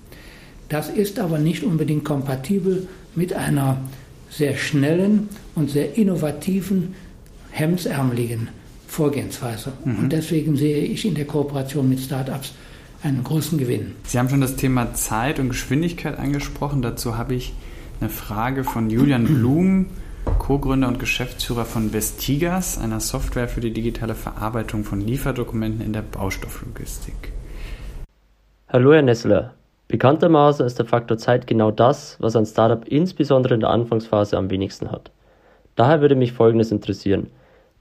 Das 0.68 0.88
ist 0.88 1.18
aber 1.18 1.38
nicht 1.38 1.62
unbedingt 1.62 2.04
kompatibel 2.04 2.88
mit 3.14 3.32
einer 3.32 3.78
sehr 4.30 4.56
schnellen 4.56 5.28
und 5.54 5.70
sehr 5.70 5.96
innovativen, 5.96 6.94
hemsärmeligen 7.50 8.48
Vorgehensweise. 8.88 9.72
Mhm. 9.84 9.98
Und 9.98 10.12
deswegen 10.12 10.56
sehe 10.56 10.84
ich 10.84 11.04
in 11.04 11.14
der 11.14 11.26
Kooperation 11.26 11.88
mit 11.88 12.00
Startups 12.00 12.52
einen 13.02 13.22
großen 13.22 13.58
Gewinn. 13.58 13.92
Sie 14.04 14.18
haben 14.18 14.28
schon 14.28 14.40
das 14.40 14.56
Thema 14.56 14.94
Zeit 14.94 15.38
und 15.38 15.50
Geschwindigkeit 15.50 16.18
angesprochen. 16.18 16.82
Dazu 16.82 17.16
habe 17.16 17.34
ich 17.34 17.52
eine 18.00 18.10
Frage 18.10 18.64
von 18.64 18.90
Julian 18.90 19.24
Blum. 19.34 19.86
Co-Gründer 20.38 20.88
und 20.88 20.98
Geschäftsführer 20.98 21.64
von 21.64 21.92
Vestigas, 21.92 22.78
einer 22.78 23.00
Software 23.00 23.48
für 23.48 23.60
die 23.60 23.72
digitale 23.72 24.14
Verarbeitung 24.14 24.84
von 24.84 25.00
Lieferdokumenten 25.00 25.84
in 25.84 25.92
der 25.92 26.02
Baustofflogistik. 26.02 27.32
Hallo 28.68 28.92
Herr 28.92 29.02
Nessler. 29.02 29.54
Bekanntermaßen 29.88 30.66
ist 30.66 30.78
der 30.78 30.86
Faktor 30.86 31.18
Zeit 31.18 31.46
genau 31.46 31.70
das, 31.70 32.16
was 32.20 32.36
ein 32.36 32.46
Startup 32.46 32.86
insbesondere 32.86 33.54
in 33.54 33.60
der 33.60 33.70
Anfangsphase 33.70 34.36
am 34.36 34.50
wenigsten 34.50 34.90
hat. 34.90 35.10
Daher 35.74 36.00
würde 36.00 36.14
mich 36.14 36.32
Folgendes 36.32 36.72
interessieren. 36.72 37.30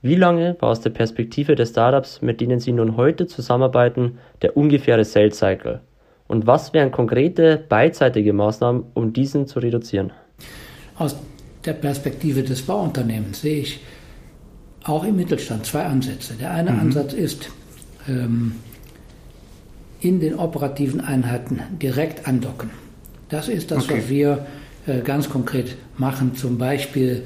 Wie 0.01 0.15
lange 0.15 0.55
war 0.59 0.69
aus 0.69 0.81
der 0.81 0.91
Perspektive 0.91 1.55
der 1.55 1.65
Startups, 1.65 2.21
mit 2.21 2.41
denen 2.41 2.59
Sie 2.59 2.71
nun 2.71 2.97
heute 2.97 3.25
zusammenarbeiten, 3.25 4.19
der 4.41 4.55
ungefähre 4.55 5.03
Sales 5.03 5.39
Cycle? 5.39 5.81
Und 6.27 6.47
was 6.47 6.73
wären 6.73 6.91
konkrete 6.91 7.57
beidseitige 7.57 8.33
Maßnahmen, 8.33 8.83
um 8.93 9.13
diesen 9.13 9.47
zu 9.47 9.59
reduzieren? 9.59 10.11
Aus 10.97 11.15
der 11.65 11.73
Perspektive 11.73 12.43
des 12.43 12.61
Bauunternehmens 12.63 13.41
sehe 13.41 13.61
ich 13.61 13.79
auch 14.83 15.03
im 15.03 15.15
Mittelstand 15.15 15.65
zwei 15.65 15.83
Ansätze. 15.85 16.35
Der 16.39 16.51
eine 16.51 16.71
mhm. 16.71 16.79
Ansatz 16.79 17.13
ist, 17.13 17.49
ähm, 18.07 18.53
in 19.99 20.19
den 20.19 20.35
operativen 20.35 21.01
Einheiten 21.01 21.61
direkt 21.81 22.27
andocken. 22.27 22.69
Das 23.29 23.47
ist 23.47 23.71
das, 23.71 23.85
okay. 23.85 23.97
was 23.97 24.09
wir 24.09 24.45
äh, 24.85 25.01
ganz 25.01 25.29
konkret 25.29 25.75
machen, 25.97 26.35
zum 26.35 26.57
Beispiel, 26.57 27.23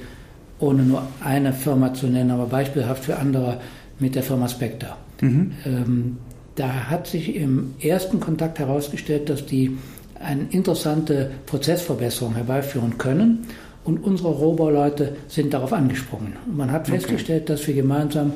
ohne 0.60 0.84
nur 0.84 1.04
eine 1.24 1.52
Firma 1.52 1.94
zu 1.94 2.08
nennen, 2.08 2.32
aber 2.32 2.46
beispielhaft 2.46 3.04
für 3.04 3.18
andere 3.18 3.60
mit 4.00 4.16
der 4.16 4.24
Firma 4.24 4.48
Spectre. 4.48 4.96
Mhm. 5.20 5.52
Ähm, 5.66 6.18
da 6.56 6.90
hat 6.90 7.08
sich 7.08 7.36
im 7.36 7.74
ersten 7.82 8.20
Kontakt 8.20 8.60
herausgestellt, 8.60 9.30
dass 9.30 9.46
die 9.46 9.78
eine 10.20 10.44
interessante 10.52 11.32
Prozessverbesserung 11.46 12.36
herbeiführen 12.36 12.98
können 12.98 13.46
und 13.90 14.04
unsere 14.04 14.30
Rohbauleute 14.30 15.16
sind 15.28 15.52
darauf 15.52 15.74
angesprungen. 15.74 16.34
Und 16.46 16.58
man 16.58 16.72
hat 16.72 16.88
festgestellt, 16.88 17.44
okay. 17.44 17.54
dass 17.54 17.68
wir 17.68 17.74
gemeinsam 17.74 18.34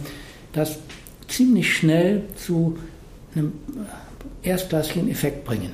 das 0.51 0.79
ziemlich 1.27 1.77
schnell 1.77 2.24
zu 2.36 2.75
einem 3.36 3.53
erstklassigen 4.41 5.10
Effekt 5.12 5.45
bringen. 5.45 5.74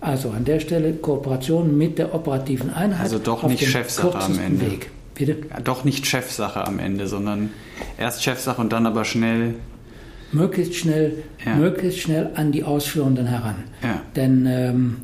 Also 0.00 0.30
an 0.30 0.46
der 0.46 0.60
Stelle 0.60 0.94
Kooperation 0.94 1.76
mit 1.76 1.98
der 1.98 2.14
operativen 2.14 2.72
Einheit. 2.72 3.02
Also 3.02 3.18
doch 3.18 3.42
nicht 3.42 3.66
Chefsache 3.66 4.18
am 4.18 4.38
Ende. 4.38 4.70
Weg. 4.72 4.90
Bitte? 5.14 5.36
Ja, 5.50 5.60
doch 5.60 5.84
nicht 5.84 6.06
Chefsache 6.06 6.66
am 6.66 6.78
Ende, 6.78 7.06
sondern 7.06 7.50
erst 7.98 8.24
Chefsache 8.24 8.62
und 8.62 8.72
dann 8.72 8.86
aber 8.86 9.04
schnell. 9.04 9.54
Möglichst 10.32 10.74
schnell, 10.74 11.22
ja. 11.44 11.54
möglichst 11.54 12.00
schnell 12.00 12.30
an 12.34 12.50
die 12.50 12.64
Ausführenden 12.64 13.26
heran. 13.26 13.56
Ja. 13.82 14.00
Denn 14.16 14.46
ähm, 14.46 14.96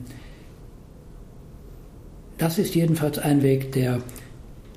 das 2.39 2.59
ist 2.59 2.75
jedenfalls 2.75 3.19
ein 3.19 3.43
Weg, 3.43 3.73
der, 3.73 4.01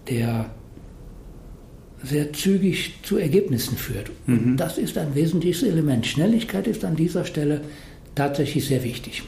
der 0.10 0.48
sehr 2.03 2.34
zügig 2.34 2.96
zu 3.03 3.18
Ergebnissen 3.18 3.77
führt. 3.77 4.12
Mhm. 4.25 4.58
das 4.58 4.77
ist 4.77 4.98
ein 4.98 5.13
wesentliches 5.13 5.63
Element. 5.63 6.06
Schnelligkeit 6.08 6.68
ist 6.68 6.84
an 6.84 6.96
dieser 6.96 7.25
Stelle 7.25 7.62
tatsächlich 8.15 8.68
sehr 8.68 8.84
wichtig. 8.84 9.24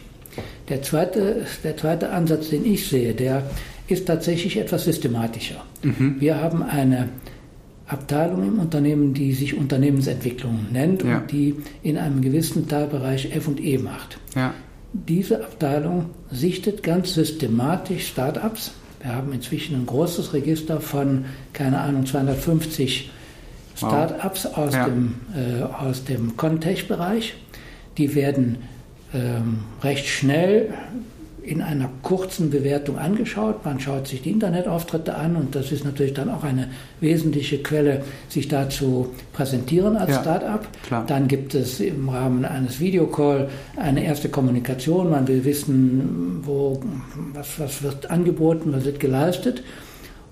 Der 0.70 0.82
zweite, 0.82 1.46
der 1.64 1.78
zweite 1.78 2.10
Ansatz, 2.10 2.50
den 2.50 2.66
ich 2.66 2.88
sehe, 2.88 3.14
der 3.14 3.44
ist 3.88 4.08
tatsächlich 4.08 4.58
etwas 4.58 4.86
systematischer. 4.86 5.64
Mhm. 5.84 6.16
Wir 6.20 6.42
haben 6.42 6.64
eine 6.64 7.10
Abteilung 7.86 8.48
im 8.48 8.60
Unternehmen, 8.60 9.14
die 9.14 9.34
sich 9.34 9.56
Unternehmensentwicklung 9.56 10.68
nennt 10.72 11.04
ja. 11.04 11.18
und 11.18 11.32
die 11.32 11.56
in 11.84 11.98
einem 11.98 12.22
gewissen 12.22 12.68
Teilbereich 12.68 13.30
FE 13.40 13.80
macht. 13.80 14.18
Ja. 14.36 14.54
Diese 14.94 15.44
Abteilung 15.44 16.12
sichtet 16.30 16.84
ganz 16.84 17.16
systematisch 17.16 18.08
Startups. 18.08 18.74
Wir 19.02 19.16
haben 19.16 19.34
inzwischen 19.34 19.76
ein 19.76 19.86
großes 19.88 20.34
Register 20.34 20.80
von, 20.80 21.26
keine 21.52 21.80
Ahnung, 21.80 22.06
250 22.06 23.10
Startups 23.76 24.46
wow. 24.46 24.58
aus, 24.58 24.74
ja. 24.74 24.86
dem, 24.86 25.16
äh, 25.36 25.64
aus 25.64 26.06
dem 26.06 26.38
Contech-Bereich. 26.38 27.34
Die 27.98 28.14
werden 28.14 28.60
ähm, 29.14 29.60
recht 29.82 30.06
schnell 30.06 30.74
in 31.44 31.62
einer 31.62 31.90
kurzen 32.02 32.50
Bewertung 32.50 32.98
angeschaut. 32.98 33.66
Man 33.66 33.80
schaut 33.80 34.08
sich 34.08 34.22
die 34.22 34.32
Internetauftritte 34.32 35.16
an 35.16 35.36
und 35.36 35.56
das 35.56 35.72
ist 35.72 35.84
natürlich 35.84 36.14
dann 36.14 36.30
auch 36.30 36.44
eine 36.44 36.70
wesentliche 37.02 37.62
Quelle, 37.62 38.04
sich 38.30 38.48
da 38.48 38.70
zu 38.70 39.14
präsentieren 39.34 39.98
als 39.98 40.12
ja, 40.12 40.22
Start-up. 40.22 40.68
Dann 41.08 41.28
gibt 41.28 41.54
es 41.54 41.80
im 41.80 42.08
Rahmen 42.08 42.46
eines 42.46 42.80
Videocall 42.80 43.50
eine 43.76 44.06
erste 44.06 44.30
Kommunikation. 44.30 45.10
Man 45.10 45.28
will 45.28 45.44
wissen, 45.44 46.40
wo, 46.44 46.82
was, 47.34 47.60
was 47.60 47.84
wird 47.84 48.10
angeboten, 48.10 48.72
was 48.74 48.86
wird 48.86 49.00
geleistet. 49.00 49.64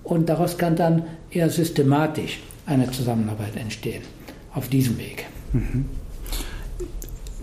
Und 0.02 0.28
daraus 0.28 0.56
kann 0.56 0.76
dann 0.76 1.04
eher 1.30 1.50
systematisch 1.50 2.40
eine 2.64 2.90
Zusammenarbeit 2.90 3.56
entstehen. 3.56 4.02
Auf 4.54 4.68
diesem 4.68 4.98
Weg. 4.98 5.26
Mhm 5.52 5.84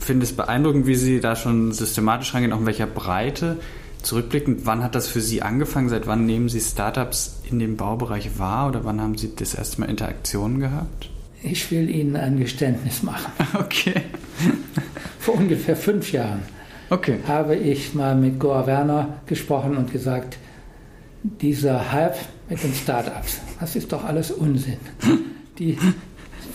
finde 0.09 0.23
es 0.23 0.33
beeindruckend, 0.33 0.87
wie 0.87 0.95
Sie 0.95 1.19
da 1.19 1.35
schon 1.35 1.71
systematisch 1.71 2.33
rangehen, 2.33 2.51
auch 2.51 2.61
in 2.61 2.65
welcher 2.65 2.87
Breite. 2.87 3.57
Zurückblickend, 4.01 4.61
wann 4.65 4.83
hat 4.83 4.95
das 4.95 5.07
für 5.07 5.21
Sie 5.21 5.43
angefangen? 5.43 5.87
Seit 5.87 6.07
wann 6.07 6.25
nehmen 6.25 6.49
Sie 6.49 6.61
Startups 6.61 7.41
in 7.47 7.59
dem 7.59 7.77
Baubereich 7.77 8.39
wahr 8.39 8.69
oder 8.69 8.85
wann 8.85 8.99
haben 8.99 9.19
Sie 9.19 9.35
das 9.35 9.53
erste 9.53 9.79
Mal 9.79 9.87
Interaktionen 9.87 10.59
gehabt? 10.59 11.11
Ich 11.43 11.69
will 11.69 11.91
Ihnen 11.91 12.15
ein 12.15 12.39
Geständnis 12.39 13.03
machen. 13.03 13.31
Okay. 13.53 14.01
Vor 15.19 15.35
ungefähr 15.35 15.75
fünf 15.75 16.11
Jahren 16.11 16.41
okay. 16.89 17.19
habe 17.27 17.55
ich 17.55 17.93
mal 17.93 18.15
mit 18.15 18.39
Goa 18.39 18.65
Werner 18.65 19.21
gesprochen 19.27 19.77
und 19.77 19.91
gesagt, 19.91 20.39
dieser 21.21 21.91
Hype 21.91 22.17
mit 22.49 22.63
den 22.63 22.73
Startups, 22.73 23.41
das 23.59 23.75
ist 23.75 23.93
doch 23.93 24.03
alles 24.05 24.31
Unsinn. 24.31 24.77
Die 25.59 25.77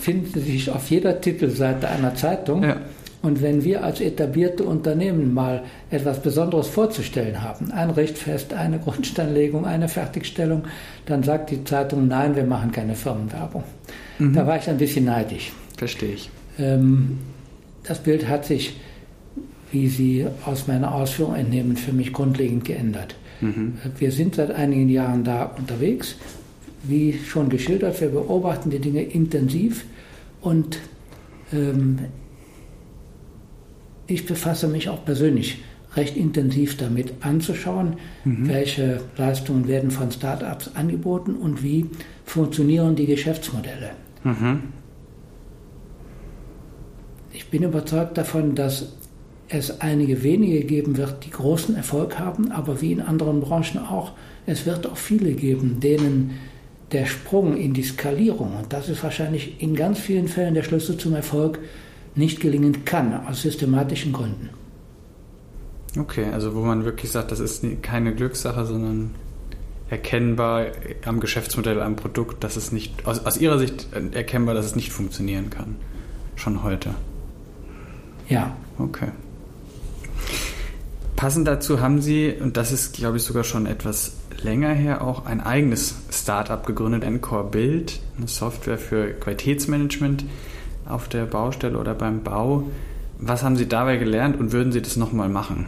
finden 0.01 0.41
sich 0.41 0.69
auf 0.71 0.89
jeder 0.89 1.21
Titelseite 1.21 1.87
einer 1.87 2.15
Zeitung. 2.15 2.61
Ja. 2.61 2.81
Und 3.25 3.41
wenn 3.41 3.63
wir 3.63 3.83
als 3.83 4.01
etablierte 4.01 4.63
Unternehmen 4.63 5.33
mal 5.33 5.63
etwas 5.89 6.21
Besonderes 6.21 6.67
vorzustellen 6.67 7.41
haben, 7.41 7.71
ein 7.71 7.89
Richtfest, 7.89 8.53
eine 8.53 8.77
Grundsteinlegung, 8.85 9.65
eine 9.65 9.89
Fertigstellung, 9.89 10.65
dann 11.07 11.23
sagt 11.23 11.49
die 11.49 11.63
Zeitung, 11.63 12.07
nein, 12.07 12.35
wir 12.35 12.43
machen 12.43 12.71
keine 12.71 12.93
Firmenwerbung. 12.93 13.63
Mhm. 14.19 14.33
Da 14.33 14.45
war 14.45 14.57
ich 14.57 14.69
ein 14.69 14.77
bisschen 14.77 15.05
neidisch. 15.05 15.53
Verstehe 15.75 16.13
ich. 16.13 16.29
Ähm, 16.59 17.17
das 17.81 17.97
Bild 17.97 18.27
hat 18.27 18.45
sich, 18.45 18.79
wie 19.71 19.87
Sie 19.87 20.27
aus 20.45 20.67
meiner 20.67 20.93
Ausführung 20.93 21.33
entnehmen, 21.33 21.77
für 21.77 21.93
mich 21.93 22.13
grundlegend 22.13 22.63
geändert. 22.63 23.15
Mhm. 23.41 23.79
Wir 23.97 24.11
sind 24.11 24.35
seit 24.35 24.51
einigen 24.51 24.87
Jahren 24.87 25.23
da 25.23 25.45
unterwegs. 25.45 26.15
Wie 26.83 27.17
schon 27.25 27.49
geschildert, 27.49 27.99
wir 27.99 28.09
beobachten 28.09 28.69
die 28.69 28.77
Dinge 28.77 29.01
intensiv 29.01 29.83
und 30.41 30.77
ähm, 31.51 31.97
ich 34.07 34.25
befasse 34.25 34.67
mich 34.67 34.89
auch 34.89 35.03
persönlich 35.05 35.59
recht 35.95 36.17
intensiv 36.17 36.77
damit 36.77 37.13
anzuschauen, 37.21 37.97
mhm. 38.23 38.47
welche 38.47 39.01
Leistungen 39.17 39.67
werden 39.67 39.91
von 39.91 40.11
Startups 40.11 40.71
angeboten 40.75 41.35
und 41.35 41.63
wie 41.63 41.85
funktionieren 42.25 42.95
die 42.95 43.05
Geschäftsmodelle. 43.05 43.91
Mhm. 44.23 44.63
Ich 47.31 47.49
bin 47.49 47.63
überzeugt 47.63 48.17
davon, 48.17 48.55
dass 48.55 48.93
es 49.47 49.81
einige 49.81 50.23
wenige 50.23 50.63
geben 50.63 50.97
wird, 50.97 51.25
die 51.25 51.29
großen 51.29 51.75
Erfolg 51.75 52.17
haben, 52.17 52.51
aber 52.51 52.81
wie 52.81 52.91
in 52.91 53.01
anderen 53.01 53.41
Branchen 53.41 53.79
auch, 53.79 54.13
es 54.45 54.65
wird 54.65 54.87
auch 54.87 54.97
viele 54.97 55.33
geben, 55.33 55.79
denen 55.79 56.31
der 56.91 57.05
Sprung 57.05 57.57
in 57.57 57.73
die 57.73 57.83
Skalierung, 57.83 58.55
und 58.57 58.73
das 58.73 58.89
ist 58.89 59.03
wahrscheinlich 59.03 59.61
in 59.61 59.75
ganz 59.75 59.99
vielen 59.99 60.27
Fällen 60.27 60.53
der 60.53 60.63
Schlüssel 60.63 60.97
zum 60.97 61.13
Erfolg, 61.13 61.59
nicht 62.15 62.39
gelingen 62.39 62.85
kann, 62.85 63.25
aus 63.27 63.41
systematischen 63.41 64.13
Gründen. 64.13 64.49
Okay, 65.97 66.25
also 66.31 66.55
wo 66.55 66.61
man 66.61 66.85
wirklich 66.85 67.11
sagt, 67.11 67.31
das 67.31 67.39
ist 67.39 67.63
keine 67.81 68.13
Glückssache, 68.13 68.65
sondern 68.65 69.11
erkennbar 69.89 70.67
am 71.05 71.19
Geschäftsmodell, 71.19 71.81
am 71.81 71.95
Produkt, 71.95 72.43
dass 72.43 72.55
es 72.57 72.71
nicht, 72.71 73.05
aus, 73.05 73.25
aus 73.25 73.37
Ihrer 73.37 73.59
Sicht 73.59 73.87
erkennbar, 74.11 74.55
dass 74.55 74.65
es 74.65 74.75
nicht 74.75 74.91
funktionieren 74.91 75.49
kann. 75.49 75.75
Schon 76.35 76.63
heute. 76.63 76.95
Ja. 78.27 78.55
Okay. 78.77 79.09
Passend 81.15 81.47
dazu 81.47 81.79
haben 81.79 82.01
Sie, 82.01 82.33
und 82.33 82.57
das 82.57 82.71
ist, 82.73 82.93
glaube 82.97 83.17
ich, 83.17 83.23
sogar 83.23 83.45
schon 83.45 83.65
etwas 83.65 84.13
länger 84.41 84.73
her, 84.73 85.01
auch 85.01 85.25
ein 85.25 85.39
eigenes 85.39 85.95
Startup 86.11 86.65
gegründet, 86.65 87.03
Encore 87.03 87.49
Build, 87.49 88.01
eine 88.17 88.27
Software 88.27 88.77
für 88.77 89.11
Qualitätsmanagement 89.13 90.25
auf 90.87 91.07
der 91.07 91.25
Baustelle 91.25 91.77
oder 91.77 91.93
beim 91.93 92.23
Bau. 92.23 92.63
Was 93.17 93.43
haben 93.43 93.55
Sie 93.55 93.67
dabei 93.67 93.97
gelernt 93.97 94.39
und 94.39 94.51
würden 94.51 94.71
Sie 94.71 94.81
das 94.81 94.97
nochmal 94.97 95.29
machen? 95.29 95.67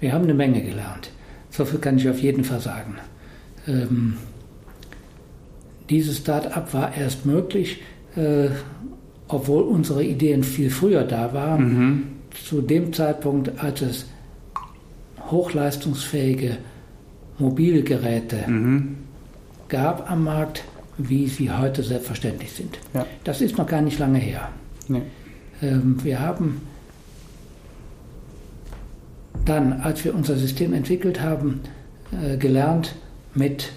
Wir 0.00 0.12
haben 0.12 0.24
eine 0.24 0.34
Menge 0.34 0.62
gelernt. 0.62 1.10
So 1.50 1.64
viel 1.64 1.78
kann 1.78 1.96
ich 1.96 2.08
auf 2.08 2.18
jeden 2.20 2.44
Fall 2.44 2.60
sagen. 2.60 2.96
Ähm, 3.66 4.16
dieses 5.90 6.18
Start-up 6.18 6.72
war 6.74 6.96
erst 6.96 7.26
möglich, 7.26 7.82
äh, 8.16 8.48
obwohl 9.28 9.62
unsere 9.62 10.04
Ideen 10.04 10.42
viel 10.42 10.70
früher 10.70 11.04
da 11.04 11.32
waren, 11.32 11.62
mhm. 11.62 12.02
zu 12.46 12.62
dem 12.62 12.92
Zeitpunkt, 12.92 13.62
als 13.62 13.82
es 13.82 14.06
hochleistungsfähige 15.30 16.58
Mobilgeräte 17.38 18.50
mhm. 18.50 18.96
gab 19.68 20.10
am 20.10 20.24
Markt, 20.24 20.64
wie 20.98 21.26
sie 21.26 21.50
heute 21.50 21.82
selbstverständlich 21.82 22.52
sind. 22.52 22.78
Ja. 22.94 23.06
Das 23.24 23.40
ist 23.40 23.58
noch 23.58 23.66
gar 23.66 23.80
nicht 23.80 23.98
lange 23.98 24.18
her. 24.18 24.48
Nee. 24.88 25.02
Ähm, 25.62 26.02
wir 26.02 26.20
haben 26.20 26.60
dann, 29.44 29.72
als 29.72 30.04
wir 30.04 30.14
unser 30.14 30.36
System 30.36 30.72
entwickelt 30.72 31.20
haben, 31.20 31.60
äh, 32.12 32.36
gelernt, 32.36 32.94
mit 33.34 33.72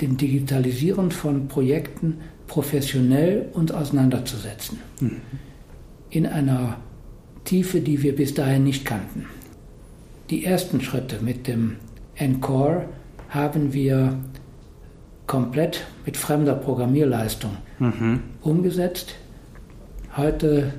dem 0.00 0.16
Digitalisieren 0.16 1.10
von 1.10 1.48
Projekten 1.48 2.18
professionell 2.46 3.48
uns 3.52 3.72
auseinanderzusetzen. 3.72 4.78
Mhm. 5.00 5.20
In 6.10 6.26
einer 6.26 6.76
Tiefe, 7.44 7.80
die 7.80 8.02
wir 8.02 8.14
bis 8.14 8.34
dahin 8.34 8.64
nicht 8.64 8.84
kannten. 8.84 9.26
Die 10.30 10.44
ersten 10.44 10.80
Schritte 10.80 11.20
mit 11.20 11.46
dem 11.46 11.76
Encore 12.14 12.84
haben 13.28 13.72
wir 13.72 14.18
komplett 15.28 15.86
mit 16.04 16.16
fremder 16.16 16.54
Programmierleistung 16.54 17.56
mhm. 17.78 18.20
umgesetzt. 18.42 19.14
Heute 20.16 20.72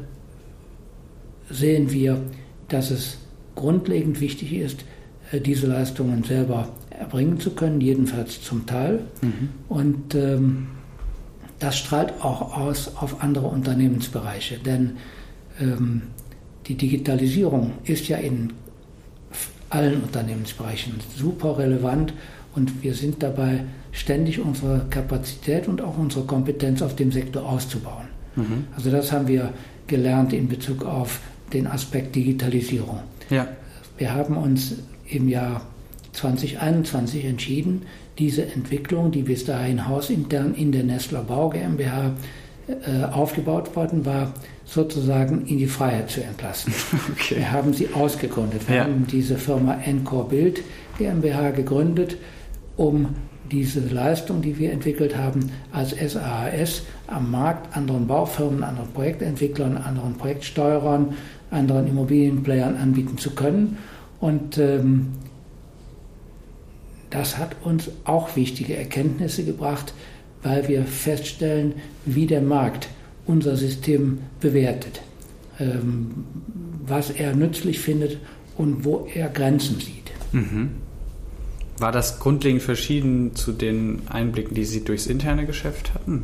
sehen 1.50 1.92
wir, 1.92 2.20
dass 2.68 2.92
es 2.92 3.20
grundlegend 3.56 4.20
wichtig 4.20 4.54
ist, 4.54 4.84
äh, 5.32 5.40
diese 5.40 5.68
Leistungen 5.68 6.24
selber 6.24 6.68
erbringen 6.90 7.40
zu 7.40 7.52
können, 7.52 7.80
jedenfalls 7.80 8.42
zum 8.42 8.66
Teil. 8.66 9.02
Mhm. 9.22 9.50
Und 9.70 10.16
ähm, 10.16 10.68
das 11.60 11.78
strahlt 11.78 12.14
auch 12.22 12.58
aus 12.58 12.96
auf 12.98 13.22
andere 13.24 13.48
Unternehmensbereiche, 13.48 14.58
denn 14.58 14.98
ähm, 15.60 16.04
die 16.68 16.76
Digitalisierung 16.76 17.74
ist 17.84 18.08
ja 18.08 18.18
in 18.18 18.54
allen 19.70 20.02
Unternehmensbereichen 20.02 20.94
super 21.16 21.58
relevant 21.58 22.14
und 22.56 22.84
wir 22.84 22.94
sind 22.94 23.22
dabei, 23.22 23.62
ständig 23.92 24.40
unsere 24.40 24.86
Kapazität 24.90 25.68
und 25.68 25.82
auch 25.82 25.98
unsere 25.98 26.26
Kompetenz 26.26 26.82
auf 26.82 26.96
dem 26.96 27.12
Sektor 27.12 27.48
auszubauen. 27.48 28.08
Mhm. 28.36 28.68
Also 28.76 28.92
das 28.92 29.12
haben 29.12 29.28
wir 29.28 29.54
gelernt 29.88 30.34
in 30.34 30.48
Bezug 30.48 30.86
auf 30.86 31.20
den 31.54 31.68
Aspekt 31.68 32.16
Digitalisierung. 32.16 33.00
Ja. 33.30 33.48
Wir 33.98 34.14
haben 34.14 34.38
uns 34.38 34.76
im 35.08 35.28
Jahr 35.28 35.62
2021 36.14 37.26
entschieden, 37.26 37.84
diese 38.18 38.46
Entwicklung, 38.46 39.12
die 39.12 39.24
bis 39.24 39.46
dahin 39.46 39.88
hausintern 39.88 40.54
in 40.54 40.72
der 40.72 40.84
Nestler 40.84 41.24
Bau 41.24 41.50
GmbH 41.50 42.12
äh, 42.68 43.04
aufgebaut 43.12 43.76
worden 43.76 44.06
war, 44.06 44.34
sozusagen 44.66 45.46
in 45.48 45.58
die 45.58 45.68
Freiheit 45.68 46.12
zu 46.12 46.22
entlassen. 46.22 46.74
Okay. 47.12 47.38
Wir 47.38 47.52
haben 47.52 47.74
sie 47.74 47.90
ausgegründet. 47.94 48.68
Wir 48.68 48.78
ja. 48.78 48.84
haben 48.84 49.06
diese 49.08 49.38
Firma 49.38 49.80
Encore 49.86 50.30
Bild 50.30 50.62
GmbH 50.98 51.52
gegründet, 51.52 52.18
um 52.80 53.08
diese 53.52 53.82
Leistung, 53.82 54.42
die 54.42 54.58
wir 54.58 54.72
entwickelt 54.72 55.18
haben, 55.18 55.52
als 55.74 55.92
SAAS 55.92 56.84
am 57.08 57.30
Markt 57.30 57.76
anderen 57.76 58.08
Baufirmen, 58.08 58.63
anderen 58.63 58.89
Projektentwicklern, 58.94 59.76
anderen 59.76 60.13
Projektsteuerern, 60.15 61.13
anderen 61.52 61.88
Immobilienplayern 61.88 62.78
anbieten 62.78 63.18
zu 63.18 63.32
können. 63.32 63.78
Und 64.22 64.58
ähm, 64.58 65.08
das 67.10 67.38
hat 67.38 67.58
uns 67.63 67.89
auch 68.06 68.36
wichtige 68.38 68.78
Erkenntnisse 68.78 69.44
gebracht, 69.44 69.94
weil 70.42 70.68
wir 70.70 70.84
feststellen, 70.86 71.74
wie 72.06 72.28
der 72.28 72.42
Markt 72.42 72.88
unser 73.26 73.58
System 73.58 74.20
bewertet, 74.39 75.02
ähm, 75.60 76.24
was 76.86 77.10
er 77.10 77.36
nützlich 77.36 77.80
findet 77.80 78.20
und 78.58 78.86
wo 78.86 79.08
er 79.13 79.28
Grenzen 79.28 79.80
sieht. 79.80 80.12
Mhm. 80.32 80.70
War 81.80 81.92
das 81.92 82.20
grundlegend 82.20 82.62
verschieden 82.62 83.36
zu 83.36 83.52
den 83.52 84.02
Einblicken, 84.10 84.56
die 84.56 84.65
Sie 84.65 84.84
durchs 84.84 85.08
interne 85.08 85.46
Geschäft 85.46 85.94
hatten? 85.94 86.24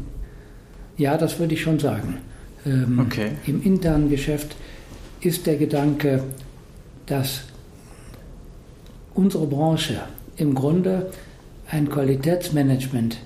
Ja, 0.98 1.18
das 1.18 1.40
würde 1.40 1.54
ich 1.54 1.62
schon 1.62 1.80
sagen. 1.80 2.18
Ähm, 2.66 3.00
okay. 3.00 3.32
Im 3.46 3.62
internen 3.64 4.10
Geschäft 4.10 4.56
ist 5.22 5.48
der 5.48 5.58
Gedanke, 5.58 6.24
dass 7.06 7.44
unsere 9.14 9.48
Branche 9.48 10.02
im 10.38 10.56
Grunde 10.56 11.12
ein 11.70 11.90
Qualitätsmanagement 11.90 13.18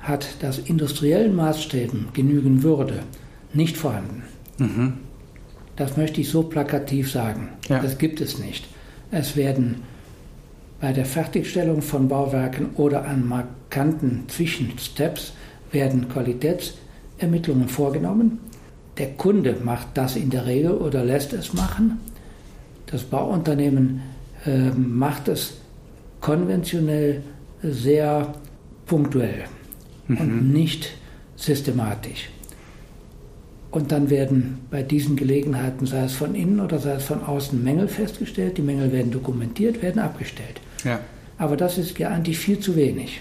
hat, 0.00 0.26
das 0.40 0.58
industriellen 0.58 1.34
Maßstäben 1.34 2.08
genügen 2.12 2.62
würde, 2.62 3.00
nicht 3.52 3.76
vorhanden. 3.76 4.22
Mhm. 4.58 4.94
Das 5.76 5.96
möchte 5.96 6.20
ich 6.20 6.30
so 6.30 6.42
plakativ 6.42 7.10
sagen. 7.10 7.50
Ja. 7.68 7.80
Das 7.80 7.98
gibt 7.98 8.20
es 8.20 8.38
nicht. 8.38 8.66
Es 9.10 9.36
werden 9.36 9.82
bei 10.80 10.92
der 10.92 11.06
Fertigstellung 11.06 11.82
von 11.82 12.08
Bauwerken 12.08 12.70
oder 12.76 13.06
an 13.06 13.26
markanten 13.26 14.24
Zwischensteps 14.28 15.32
werden 15.72 16.08
Qualitätsermittlungen 16.08 17.68
vorgenommen. 17.68 18.40
Der 18.98 19.08
Kunde 19.12 19.56
macht 19.62 19.88
das 19.94 20.16
in 20.16 20.30
der 20.30 20.46
Regel 20.46 20.72
oder 20.72 21.04
lässt 21.04 21.32
es 21.32 21.52
machen. 21.54 21.98
Das 22.86 23.02
Bauunternehmen 23.02 24.02
äh, 24.44 24.70
macht 24.70 25.28
es 25.28 25.54
konventionell 26.20 27.22
sehr 27.62 28.34
punktuell 28.86 29.44
mhm. 30.08 30.16
und 30.18 30.52
nicht 30.52 30.92
systematisch. 31.36 32.30
Und 33.70 33.92
dann 33.92 34.08
werden 34.08 34.60
bei 34.70 34.82
diesen 34.82 35.16
Gelegenheiten, 35.16 35.84
sei 35.86 36.04
es 36.04 36.14
von 36.14 36.34
innen 36.34 36.60
oder 36.60 36.78
sei 36.78 36.92
es 36.92 37.04
von 37.04 37.22
außen, 37.22 37.62
Mängel 37.62 37.88
festgestellt. 37.88 38.56
Die 38.56 38.62
Mängel 38.62 38.90
werden 38.92 39.10
dokumentiert, 39.10 39.82
werden 39.82 39.98
abgestellt. 39.98 40.60
Ja. 40.84 41.00
Aber 41.38 41.56
das 41.56 41.78
ist 41.78 41.98
ja 41.98 42.08
eigentlich 42.10 42.38
viel 42.38 42.58
zu 42.58 42.76
wenig. 42.76 43.20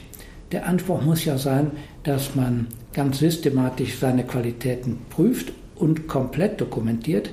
Der 0.51 0.67
Anspruch 0.67 1.01
muss 1.01 1.25
ja 1.25 1.37
sein, 1.37 1.71
dass 2.03 2.35
man 2.35 2.67
ganz 2.93 3.19
systematisch 3.19 3.97
seine 3.97 4.23
Qualitäten 4.23 4.99
prüft 5.09 5.51
und 5.75 6.07
komplett 6.07 6.61
dokumentiert. 6.61 7.31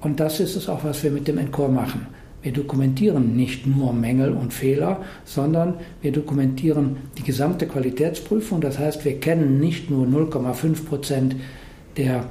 Und 0.00 0.20
das 0.20 0.40
ist 0.40 0.56
es 0.56 0.68
auch, 0.68 0.84
was 0.84 1.02
wir 1.02 1.10
mit 1.10 1.28
dem 1.28 1.38
Encore 1.38 1.70
machen. 1.70 2.06
Wir 2.42 2.52
dokumentieren 2.52 3.36
nicht 3.36 3.66
nur 3.68 3.92
Mängel 3.92 4.32
und 4.32 4.52
Fehler, 4.52 5.04
sondern 5.24 5.74
wir 6.02 6.10
dokumentieren 6.10 6.96
die 7.16 7.22
gesamte 7.22 7.68
Qualitätsprüfung. 7.68 8.60
Das 8.60 8.80
heißt, 8.80 9.04
wir 9.04 9.20
kennen 9.20 9.60
nicht 9.60 9.90
nur 9.90 10.06
0,5 10.06 10.84
Prozent 10.84 11.36
der 11.96 12.24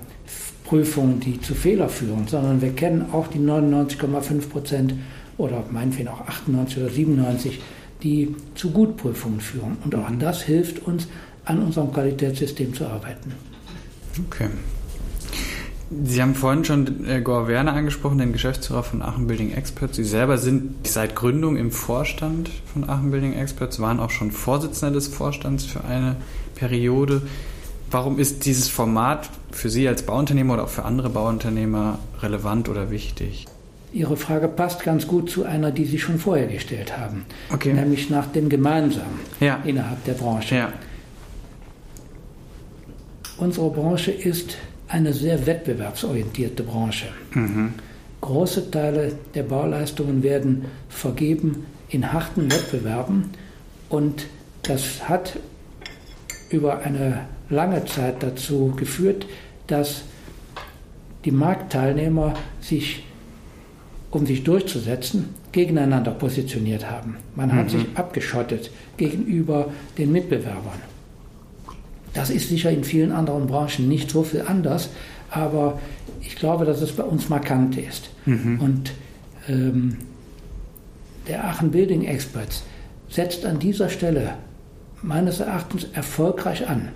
Prüfungen, 0.66 1.22
die 1.22 1.40
zu 1.40 1.54
Fehler 1.54 1.88
führen, 1.88 2.28
sondern 2.28 2.62
wir 2.62 2.74
kennen 2.74 3.06
auch 3.14 3.28
die 3.28 3.40
99,5 3.40 4.50
Prozent 4.50 4.94
oder 5.42 5.64
meinetwegen 5.72 6.10
auch 6.10 6.22
98 6.22 6.78
oder 6.78 6.90
97, 6.90 7.60
die 8.04 8.36
zu 8.56 8.72
Gutprüfungen 8.72 9.42
führen. 9.42 9.78
Und 9.84 9.96
auch 9.96 10.08
das 10.20 10.44
hilft 10.44 10.86
uns, 10.86 11.08
an 11.46 11.62
unserem 11.64 11.92
Qualitätssystem 11.92 12.74
zu 12.74 12.86
arbeiten. 12.86 13.34
Okay. 14.28 14.48
Sie 16.04 16.22
haben 16.22 16.36
vorhin 16.36 16.64
schon 16.64 17.06
äh, 17.06 17.22
Gore 17.22 17.48
Werner 17.48 17.74
angesprochen, 17.74 18.18
den 18.18 18.32
Geschäftsführer 18.32 18.84
von 18.84 19.02
Aachen 19.02 19.28
Building 19.28 19.52
Experts. 19.52 19.98
Sie 19.98 20.06
selber 20.06 20.38
sind 20.38 20.88
seit 20.88 21.16
Gründung 21.16 21.58
im 21.58 21.72
Vorstand 21.72 22.50
von 22.72 22.90
Aachen 22.90 23.12
Building 23.12 23.34
Experts, 23.34 23.80
waren 23.82 24.00
auch 24.00 24.10
schon 24.10 24.32
Vorsitzender 24.32 24.94
des 24.94 25.08
Vorstands 25.08 25.66
für 25.66 25.84
eine 25.84 26.16
Periode. 26.56 27.24
Warum 27.90 28.20
ist 28.20 28.46
dieses 28.46 28.70
Format 28.70 29.30
für 29.52 29.70
Sie 29.70 29.86
als 29.86 30.04
Bauunternehmer 30.04 30.54
oder 30.54 30.64
auch 30.64 30.70
für 30.70 30.86
andere 30.86 31.10
Bauunternehmer 31.10 32.00
relevant 32.22 32.70
oder 32.70 32.90
wichtig? 32.90 33.48
Ihre 33.94 34.16
Frage 34.16 34.48
passt 34.48 34.84
ganz 34.84 35.06
gut 35.06 35.30
zu 35.30 35.44
einer, 35.44 35.72
die 35.72 35.86
Sie 35.86 36.00
schon 36.00 36.18
vorher 36.18 36.48
gestellt 36.48 36.98
haben, 36.98 37.26
okay. 37.52 37.74
nämlich 37.74 38.10
nach 38.10 38.28
dem 38.28 38.48
Gemeinsamen 38.48 39.20
ja. 39.40 39.60
innerhalb 39.66 40.04
der 40.06 40.14
Branche. 40.14 40.56
Ja. 40.56 40.74
Unsere 43.38 43.70
Branche 43.70 44.12
ist 44.12 44.58
eine 44.88 45.14
sehr 45.14 45.46
wettbewerbsorientierte 45.46 46.64
Branche. 46.64 47.08
Mhm. 47.34 47.74
Große 48.22 48.70
Teile 48.70 49.14
der 49.34 49.44
Bauleistungen 49.44 50.22
werden 50.22 50.66
vergeben 50.90 51.66
in 51.90 52.14
harten 52.14 52.52
Wettbewerben 52.52 53.32
und 53.90 54.28
das 54.64 55.10
hat 55.10 55.40
über 56.50 56.80
eine 56.80 57.26
lange 57.50 57.84
Zeit 57.86 58.22
dazu 58.22 58.74
geführt, 58.76 59.26
dass 59.68 60.04
die 61.26 61.32
Marktteilnehmer 61.32 62.34
sich, 62.62 63.06
um 64.12 64.26
sich 64.26 64.44
durchzusetzen, 64.44 65.30
gegeneinander 65.52 66.12
positioniert 66.12 66.90
haben. 66.90 67.18
Man 67.36 67.50
mhm. 67.50 67.54
hat 67.54 67.70
sich 67.70 67.86
abgeschottet 67.96 68.72
gegenüber 68.98 69.72
den 69.98 70.12
Mitbewerbern. 70.12 70.82
Das 72.14 72.30
ist 72.30 72.50
sicher 72.50 72.72
in 72.72 72.84
vielen 72.84 73.12
anderen 73.14 73.48
Branchen 73.48 73.88
nicht 73.88 74.12
so 74.12 74.24
viel 74.24 74.42
anders, 74.42 74.90
aber 75.30 75.80
ich 76.22 76.36
glaube, 76.36 76.66
dass 76.66 76.82
es 76.82 76.92
bei 76.92 77.04
uns 77.04 77.30
markant 77.30 77.78
ist. 77.78 78.10
Mhm. 78.26 78.60
Und 78.60 78.92
ähm, 79.48 79.98
der 81.28 81.46
Aachen 81.46 81.72
Building 81.72 82.04
Experts 82.04 82.64
setzt 83.10 83.46
an 83.46 83.60
dieser 83.60 83.90
Stelle 83.90 84.34
meines 85.02 85.40
Erachtens 85.40 85.88
erfolgreich 85.94 86.68
an. 86.68 86.90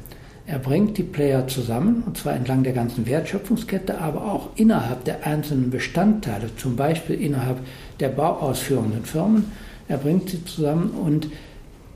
Er 0.47 0.59
bringt 0.59 0.97
die 0.97 1.03
Player 1.03 1.47
zusammen, 1.47 2.03
und 2.05 2.17
zwar 2.17 2.33
entlang 2.33 2.63
der 2.63 2.73
ganzen 2.73 3.07
Wertschöpfungskette, 3.07 3.99
aber 3.99 4.31
auch 4.31 4.49
innerhalb 4.55 5.03
der 5.03 5.25
einzelnen 5.25 5.71
Bestandteile, 5.71 6.55
zum 6.55 6.75
Beispiel 6.75 7.19
innerhalb 7.19 7.59
der 7.99 8.09
bauausführenden 8.09 9.05
Firmen. 9.05 9.51
Er 9.87 9.97
bringt 9.97 10.29
sie 10.29 10.45
zusammen 10.45 10.91
und 10.91 11.29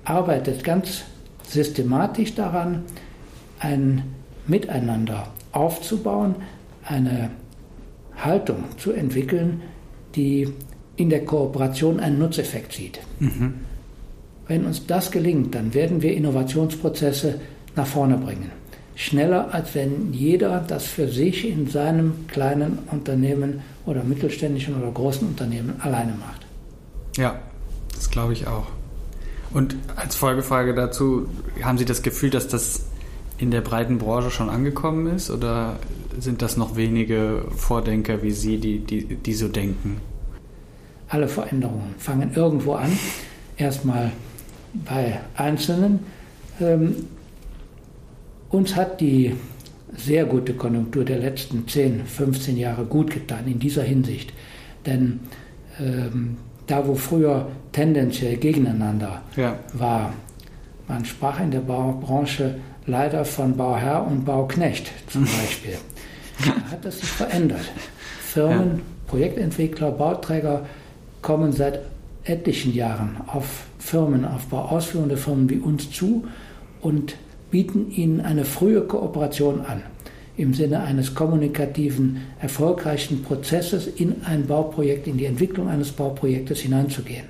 arbeitet 0.04 0.64
ganz 0.64 1.04
systematisch 1.48 2.34
daran, 2.34 2.84
ein 3.60 4.04
Miteinander 4.48 5.28
aufzubauen, 5.52 6.36
eine 6.84 7.30
Haltung 8.16 8.64
zu 8.78 8.92
entwickeln, 8.92 9.62
die 10.16 10.52
in 10.96 11.10
der 11.10 11.24
Kooperation 11.24 12.00
einen 12.00 12.18
Nutzeffekt 12.18 12.74
sieht. 12.74 13.00
Mhm. 13.20 13.56
Wenn 14.48 14.66
uns 14.66 14.88
das 14.88 15.12
gelingt, 15.12 15.54
dann 15.54 15.76
werden 15.76 16.02
wir 16.02 16.14
Innovationsprozesse 16.14 17.40
nach 17.80 17.88
vorne 17.88 18.18
bringen. 18.18 18.52
Schneller, 18.96 19.54
als 19.54 19.74
wenn 19.74 20.14
jeder 20.14 20.60
das 20.60 20.86
für 20.86 21.08
sich 21.08 21.48
in 21.48 21.70
seinem 21.70 22.28
kleinen 22.28 22.80
Unternehmen 22.92 23.62
oder 23.86 24.04
mittelständischen 24.04 24.76
oder 24.76 24.92
großen 24.92 25.26
Unternehmen 25.26 25.80
alleine 25.80 26.12
macht. 26.12 26.46
Ja, 27.16 27.40
das 27.96 28.10
glaube 28.12 28.34
ich 28.34 28.48
auch. 28.48 28.68
Und 29.52 29.78
als 29.96 30.16
Folgefrage 30.16 30.76
dazu, 30.76 31.28
haben 31.64 31.78
Sie 31.78 31.86
das 31.86 32.02
Gefühl, 32.02 32.30
dass 32.30 32.50
das 32.50 32.88
in 33.38 33.52
der 33.52 33.62
breiten 33.62 33.98
Branche 33.98 34.32
schon 34.32 34.50
angekommen 34.50 35.08
ist 35.08 35.32
oder 35.32 35.78
sind 36.20 36.42
das 36.42 36.58
noch 36.58 36.76
wenige 36.76 37.46
Vordenker 37.56 38.22
wie 38.22 38.32
Sie, 38.32 38.58
die, 38.58 38.80
die, 38.80 39.16
die 39.16 39.34
so 39.34 39.48
denken? 39.48 40.02
Alle 41.08 41.30
Veränderungen 41.30 41.96
fangen 41.98 42.34
irgendwo 42.36 42.74
an. 42.74 42.92
Erstmal 43.56 44.12
bei 44.74 45.22
Einzelnen. 45.36 46.00
Ähm, 46.60 47.08
uns 48.50 48.76
hat 48.76 49.02
die 49.02 49.36
sehr 49.96 50.26
gute 50.26 50.54
Konjunktur 50.54 51.04
der 51.04 51.20
letzten 51.20 51.68
10, 51.68 52.06
15 52.06 52.58
Jahre 52.58 52.86
gut 52.86 53.12
getan 53.12 53.48
in 53.48 53.60
dieser 53.60 53.84
Hinsicht. 53.84 54.34
Denn 54.86 55.20
ähm, 55.80 56.38
da, 56.68 56.88
wo 56.88 56.96
früher 56.96 57.48
tendenziell 57.72 58.38
gegeneinander 58.38 59.22
ja. 59.36 59.56
war, 59.74 60.14
man 60.88 61.06
sprach 61.06 61.40
in 61.40 61.52
der 61.52 61.60
Baubranche 61.60 62.56
leider 62.86 63.26
von 63.26 63.58
Bauherr 63.58 64.06
und 64.06 64.26
Bauknecht 64.26 64.92
zum 65.08 65.24
Beispiel. 65.42 65.78
Da 66.46 66.72
hat 66.72 66.86
das 66.86 67.00
sich 67.00 67.10
verändert. 67.10 67.66
Firmen, 68.22 68.78
ja. 68.78 68.84
Projektentwickler, 69.08 69.92
Bauträger 69.92 70.66
kommen 71.22 71.52
seit 71.52 71.82
etlichen 72.24 72.74
Jahren 72.74 73.18
auf 73.28 73.64
Firmen, 73.80 74.26
auf 74.26 74.46
bauausführende 74.48 75.18
Firmen 75.18 75.50
wie 75.50 75.58
uns 75.58 75.92
zu 75.92 76.28
und 76.82 77.16
bieten 77.52 77.92
ihnen 77.92 78.22
eine 78.22 78.46
frühe 78.46 78.82
Kooperation 78.82 79.62
an 79.62 79.84
im 80.38 80.54
Sinne 80.54 80.82
eines 80.82 81.16
kommunikativen, 81.16 82.22
erfolgreichen 82.40 83.24
Prozesses 83.24 83.88
in 83.88 84.24
ein 84.24 84.48
Bauprojekt, 84.48 85.06
in 85.06 85.18
die 85.18 85.26
Entwicklung 85.26 85.68
eines 85.68 85.92
Bauprojektes 85.92 86.62
hineinzugehen. 86.62 87.26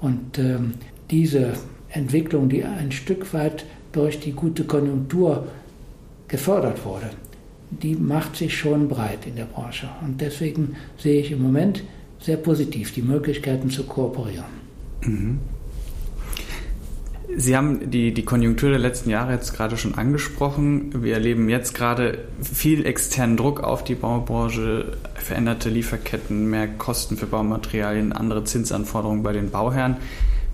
Und 0.00 0.38
ähm, 0.38 0.74
diese 1.10 1.54
Entwicklung, 1.88 2.48
die 2.48 2.62
ein 2.62 2.92
Stück 2.92 3.34
weit 3.34 3.64
durch 3.90 4.20
die 4.20 4.32
gute 4.32 4.62
Konjunktur 4.62 5.48
gefördert 6.28 6.84
wurde, 6.84 7.10
die 7.70 7.96
macht 7.96 8.36
sich 8.36 8.56
schon 8.56 8.88
breit 8.88 9.26
in 9.26 9.34
der 9.34 9.46
Branche. 9.46 9.88
Und 10.04 10.20
deswegen 10.20 10.76
sehe 10.98 11.20
ich 11.20 11.32
im 11.32 11.42
Moment 11.42 11.82
sehr 12.20 12.36
positiv 12.36 12.92
die 12.92 13.02
Möglichkeiten 13.02 13.70
zu 13.70 13.82
kooperieren. 13.84 14.44
Mhm. 15.02 15.38
Sie 17.38 17.54
haben 17.54 17.90
die, 17.90 18.14
die 18.14 18.24
Konjunktur 18.24 18.70
der 18.70 18.78
letzten 18.78 19.10
Jahre 19.10 19.34
jetzt 19.34 19.52
gerade 19.52 19.76
schon 19.76 19.94
angesprochen. 19.94 21.02
Wir 21.02 21.12
erleben 21.14 21.50
jetzt 21.50 21.74
gerade 21.74 22.24
viel 22.40 22.86
externen 22.86 23.36
Druck 23.36 23.62
auf 23.62 23.84
die 23.84 23.94
Baubranche, 23.94 24.96
veränderte 25.16 25.68
Lieferketten, 25.68 26.48
mehr 26.48 26.66
Kosten 26.66 27.18
für 27.18 27.26
Baumaterialien, 27.26 28.14
andere 28.14 28.44
Zinsanforderungen 28.44 29.22
bei 29.22 29.34
den 29.34 29.50
Bauherren. 29.50 29.98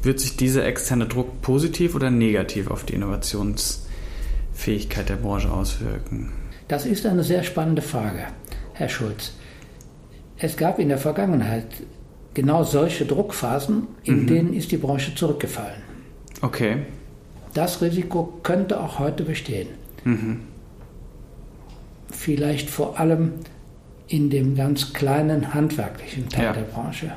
Wird 0.02 0.18
sich 0.18 0.36
dieser 0.36 0.66
externe 0.66 1.06
Druck 1.06 1.40
positiv 1.40 1.94
oder 1.94 2.10
negativ 2.10 2.68
auf 2.68 2.82
die 2.82 2.94
Innovationsfähigkeit 2.94 5.08
der 5.08 5.16
Branche 5.16 5.52
auswirken? 5.52 6.32
Das 6.66 6.84
ist 6.84 7.06
eine 7.06 7.22
sehr 7.22 7.44
spannende 7.44 7.82
Frage, 7.82 8.24
Herr 8.72 8.88
Schulz. 8.88 9.34
Es 10.36 10.56
gab 10.56 10.80
in 10.80 10.88
der 10.88 10.98
Vergangenheit 10.98 11.68
genau 12.34 12.64
solche 12.64 13.04
Druckphasen, 13.04 13.86
in 14.02 14.22
mhm. 14.22 14.26
denen 14.26 14.52
ist 14.52 14.72
die 14.72 14.78
Branche 14.78 15.14
zurückgefallen. 15.14 15.91
Okay. 16.42 16.78
Das 17.54 17.80
Risiko 17.80 18.40
könnte 18.42 18.80
auch 18.80 18.98
heute 18.98 19.24
bestehen. 19.24 19.68
Mhm. 20.04 20.40
Vielleicht 22.10 22.68
vor 22.68 22.98
allem 22.98 23.32
in 24.08 24.28
dem 24.28 24.54
ganz 24.54 24.92
kleinen 24.92 25.54
handwerklichen 25.54 26.28
Teil 26.28 26.44
ja. 26.44 26.52
der 26.52 26.62
Branche. 26.62 27.12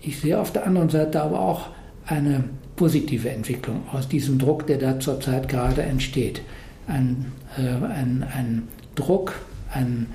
Ich 0.00 0.20
sehe 0.20 0.38
auf 0.38 0.52
der 0.52 0.66
anderen 0.66 0.90
Seite 0.90 1.22
aber 1.22 1.40
auch 1.40 1.68
eine 2.06 2.44
positive 2.76 3.30
Entwicklung 3.30 3.88
aus 3.92 4.06
diesem 4.08 4.38
Druck, 4.38 4.66
der 4.66 4.78
da 4.78 5.00
zurzeit 5.00 5.48
gerade 5.48 5.82
entsteht. 5.82 6.42
Ein, 6.86 7.32
äh, 7.56 7.62
ein, 7.62 8.26
ein 8.36 8.68
Druck, 8.94 9.34
ein, 9.72 10.08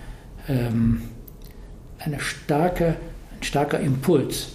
ähm, 0.47 1.01
eine 1.97 2.19
starke, 2.19 2.95
ein 3.35 3.43
starker 3.43 3.79
Impuls, 3.79 4.49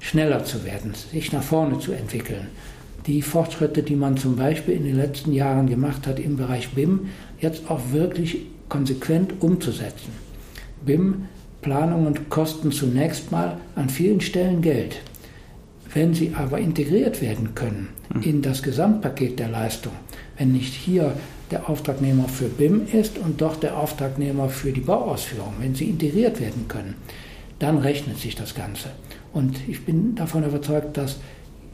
schneller 0.00 0.44
zu 0.44 0.64
werden, 0.64 0.94
sich 0.94 1.32
nach 1.32 1.42
vorne 1.42 1.78
zu 1.78 1.92
entwickeln. 1.92 2.48
Die 3.06 3.22
Fortschritte, 3.22 3.82
die 3.82 3.96
man 3.96 4.16
zum 4.16 4.36
Beispiel 4.36 4.74
in 4.74 4.84
den 4.84 4.96
letzten 4.96 5.32
Jahren 5.32 5.68
gemacht 5.68 6.06
hat 6.06 6.18
im 6.18 6.36
Bereich 6.36 6.70
BIM, 6.70 7.08
jetzt 7.40 7.70
auch 7.70 7.80
wirklich 7.92 8.46
konsequent 8.68 9.40
umzusetzen. 9.40 10.12
BIM 10.84 11.26
Planung 11.62 12.06
und 12.06 12.30
kosten 12.30 12.70
zunächst 12.70 13.32
mal 13.32 13.56
an 13.74 13.88
vielen 13.88 14.20
Stellen 14.20 14.62
Geld. 14.62 15.00
Wenn 15.92 16.14
sie 16.14 16.32
aber 16.34 16.58
integriert 16.58 17.20
werden 17.20 17.56
können 17.56 17.88
hm. 18.12 18.22
in 18.22 18.42
das 18.42 18.62
Gesamtpaket 18.62 19.38
der 19.38 19.48
Leistung, 19.48 19.92
wenn 20.38 20.52
nicht 20.52 20.74
hier 20.74 21.14
der 21.50 21.68
Auftragnehmer 21.68 22.28
für 22.28 22.48
BIM 22.48 22.86
ist 22.92 23.18
und 23.18 23.40
doch 23.40 23.56
der 23.56 23.78
Auftragnehmer 23.78 24.48
für 24.48 24.72
die 24.72 24.80
Bauausführung, 24.80 25.54
wenn 25.58 25.74
sie 25.74 25.88
integriert 25.88 26.40
werden 26.40 26.66
können, 26.68 26.94
dann 27.58 27.78
rechnet 27.78 28.18
sich 28.18 28.34
das 28.34 28.54
Ganze. 28.54 28.90
Und 29.32 29.56
ich 29.68 29.84
bin 29.84 30.14
davon 30.14 30.44
überzeugt, 30.44 30.96
dass 30.96 31.18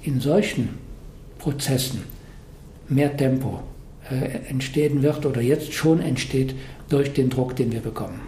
in 0.02 0.20
solchen 0.20 0.70
Prozessen 1.42 2.04
mehr 2.88 3.16
Tempo 3.16 3.62
äh, 4.08 4.48
entstehen 4.48 5.02
wird 5.02 5.26
oder 5.26 5.40
jetzt 5.40 5.72
schon 5.72 6.00
entsteht 6.00 6.54
durch 6.88 7.12
den 7.14 7.30
Druck, 7.30 7.56
den 7.56 7.72
wir 7.72 7.80
bekommen. 7.80 8.20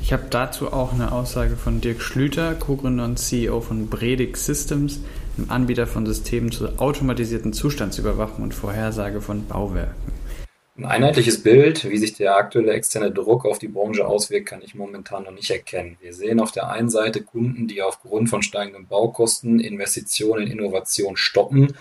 Ich 0.00 0.12
habe 0.12 0.24
dazu 0.30 0.72
auch 0.72 0.92
eine 0.92 1.10
Aussage 1.10 1.56
von 1.56 1.80
Dirk 1.80 2.00
Schlüter, 2.00 2.54
Co-Gründer 2.54 3.04
und 3.04 3.18
CEO 3.18 3.60
von 3.60 3.88
Bredig 3.88 4.36
Systems, 4.36 5.00
einem 5.36 5.50
Anbieter 5.50 5.86
von 5.88 6.06
Systemen 6.06 6.52
zur 6.52 6.80
automatisierten 6.80 7.52
Zustandsüberwachung 7.52 8.44
und 8.44 8.54
Vorhersage 8.54 9.20
von 9.20 9.46
Bauwerken. 9.46 10.14
Ein 10.76 10.86
einheitliches 10.86 11.42
Bild, 11.42 11.88
wie 11.88 11.98
sich 11.98 12.14
der 12.14 12.36
aktuelle 12.36 12.72
externe 12.72 13.12
Druck 13.12 13.46
auf 13.46 13.60
die 13.60 13.68
Branche 13.68 14.06
auswirkt, 14.06 14.46
kann 14.46 14.60
ich 14.60 14.74
momentan 14.74 15.22
noch 15.22 15.30
nicht 15.30 15.50
erkennen. 15.50 15.96
Wir 16.00 16.12
sehen 16.12 16.40
auf 16.40 16.50
der 16.50 16.68
einen 16.68 16.90
Seite 16.90 17.22
Kunden, 17.22 17.68
die 17.68 17.80
aufgrund 17.80 18.28
von 18.28 18.42
steigenden 18.42 18.88
Baukosten 18.88 19.60
Investitionen 19.60 20.46
in 20.48 20.58
Innovation 20.58 21.16
stoppen. 21.16 21.74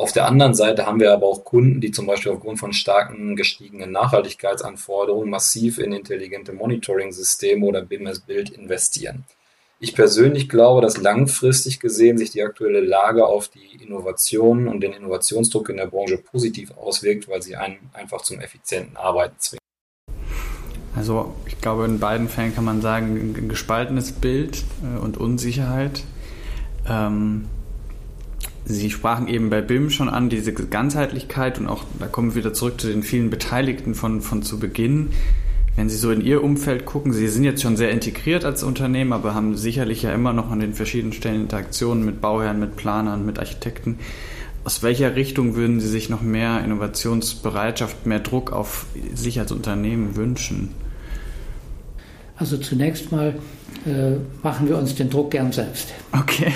Auf 0.00 0.12
der 0.12 0.26
anderen 0.26 0.54
Seite 0.54 0.86
haben 0.86 0.98
wir 0.98 1.12
aber 1.12 1.26
auch 1.26 1.44
Kunden, 1.44 1.82
die 1.82 1.90
zum 1.90 2.06
Beispiel 2.06 2.32
aufgrund 2.32 2.58
von 2.58 2.72
starken 2.72 3.36
gestiegenen 3.36 3.92
Nachhaltigkeitsanforderungen 3.92 5.28
massiv 5.28 5.76
in 5.76 5.92
intelligente 5.92 6.54
Monitoring-Systeme 6.54 7.66
oder 7.66 7.82
BIM-Bild 7.82 8.48
investieren. 8.48 9.24
Ich 9.78 9.94
persönlich 9.94 10.48
glaube, 10.48 10.80
dass 10.80 10.96
langfristig 10.96 11.80
gesehen 11.80 12.16
sich 12.16 12.30
die 12.30 12.42
aktuelle 12.42 12.80
Lage 12.80 13.26
auf 13.26 13.48
die 13.48 13.84
Innovation 13.84 14.68
und 14.68 14.80
den 14.80 14.94
Innovationsdruck 14.94 15.68
in 15.68 15.76
der 15.76 15.88
Branche 15.88 16.16
positiv 16.16 16.70
auswirkt, 16.78 17.28
weil 17.28 17.42
sie 17.42 17.56
einen 17.56 17.90
einfach 17.92 18.22
zum 18.22 18.40
effizienten 18.40 18.96
Arbeiten 18.96 19.34
zwingt. 19.36 19.60
Also 20.96 21.34
ich 21.44 21.60
glaube, 21.60 21.84
in 21.84 22.00
beiden 22.00 22.30
Fällen 22.30 22.54
kann 22.54 22.64
man 22.64 22.80
sagen, 22.80 23.34
ein 23.36 23.48
gespaltenes 23.50 24.12
Bild 24.12 24.64
äh, 24.82 24.98
und 24.98 25.18
Unsicherheit. 25.18 26.04
Ähm, 26.88 27.50
Sie 28.70 28.90
sprachen 28.90 29.28
eben 29.28 29.50
bei 29.50 29.60
BIM 29.60 29.90
schon 29.90 30.08
an, 30.08 30.28
diese 30.28 30.52
Ganzheitlichkeit 30.52 31.58
und 31.58 31.68
auch, 31.68 31.84
da 31.98 32.06
kommen 32.06 32.34
wir 32.34 32.44
wieder 32.44 32.54
zurück 32.54 32.80
zu 32.80 32.88
den 32.88 33.02
vielen 33.02 33.30
Beteiligten 33.30 33.94
von, 33.94 34.20
von 34.20 34.42
zu 34.42 34.58
Beginn. 34.58 35.10
Wenn 35.76 35.88
Sie 35.88 35.96
so 35.96 36.10
in 36.10 36.20
Ihr 36.20 36.42
Umfeld 36.42 36.84
gucken, 36.84 37.12
Sie 37.12 37.28
sind 37.28 37.44
jetzt 37.44 37.62
schon 37.62 37.76
sehr 37.76 37.90
integriert 37.90 38.44
als 38.44 38.62
Unternehmen, 38.62 39.12
aber 39.12 39.34
haben 39.34 39.56
sicherlich 39.56 40.02
ja 40.02 40.12
immer 40.12 40.32
noch 40.32 40.50
an 40.50 40.60
den 40.60 40.74
verschiedenen 40.74 41.12
Stellen 41.12 41.42
Interaktionen 41.42 42.04
mit 42.04 42.20
Bauherren, 42.20 42.60
mit 42.60 42.76
Planern, 42.76 43.24
mit 43.24 43.38
Architekten. 43.38 43.98
Aus 44.64 44.82
welcher 44.82 45.16
Richtung 45.16 45.54
würden 45.54 45.80
Sie 45.80 45.88
sich 45.88 46.10
noch 46.10 46.20
mehr 46.20 46.62
Innovationsbereitschaft, 46.62 48.04
mehr 48.04 48.20
Druck 48.20 48.52
auf 48.52 48.86
sich 49.14 49.40
als 49.40 49.52
Unternehmen 49.52 50.16
wünschen? 50.16 50.74
Also 52.36 52.56
zunächst 52.58 53.12
mal 53.12 53.34
äh, 53.86 54.16
machen 54.42 54.68
wir 54.68 54.76
uns 54.76 54.94
den 54.94 55.08
Druck 55.08 55.30
gern 55.30 55.52
selbst. 55.52 55.94
Okay, 56.12 56.52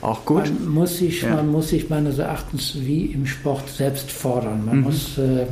auch 0.00 0.24
gut. 0.24 0.44
Man 0.44 0.68
muss 0.68 0.98
sich, 0.98 1.22
ja. 1.22 1.34
man 1.34 1.48
muss 1.48 1.68
sich 1.68 1.90
meines 1.90 2.18
Erachtens 2.18 2.76
wie 2.80 3.06
im 3.06 3.26
Sport 3.26 3.68
selbst 3.68 4.10
fordern. 4.10 4.64
Man 4.64 4.78
mhm. 4.78 4.82
muss 4.82 5.18
äh, 5.18 5.46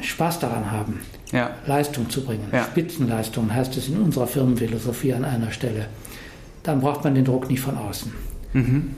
Spaß 0.00 0.40
daran 0.40 0.70
haben 0.70 1.00
ja. 1.32 1.50
Leistung 1.66 2.08
zu 2.10 2.24
bringen. 2.24 2.48
Ja. 2.52 2.64
Spitzenleistung 2.64 3.52
heißt 3.52 3.76
es 3.76 3.88
in 3.88 4.00
unserer 4.00 4.26
Firmenphilosophie 4.26 5.14
an 5.14 5.24
einer 5.24 5.52
Stelle. 5.52 5.86
Dann 6.62 6.80
braucht 6.80 7.04
man 7.04 7.14
den 7.14 7.24
Druck 7.24 7.48
nicht 7.48 7.60
von 7.60 7.76
außen. 7.76 8.12
Mhm. 8.52 8.94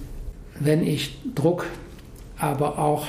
Wenn 0.59 0.87
ich 0.87 1.19
Druck 1.35 1.67
aber 2.39 2.79
auch 2.79 3.07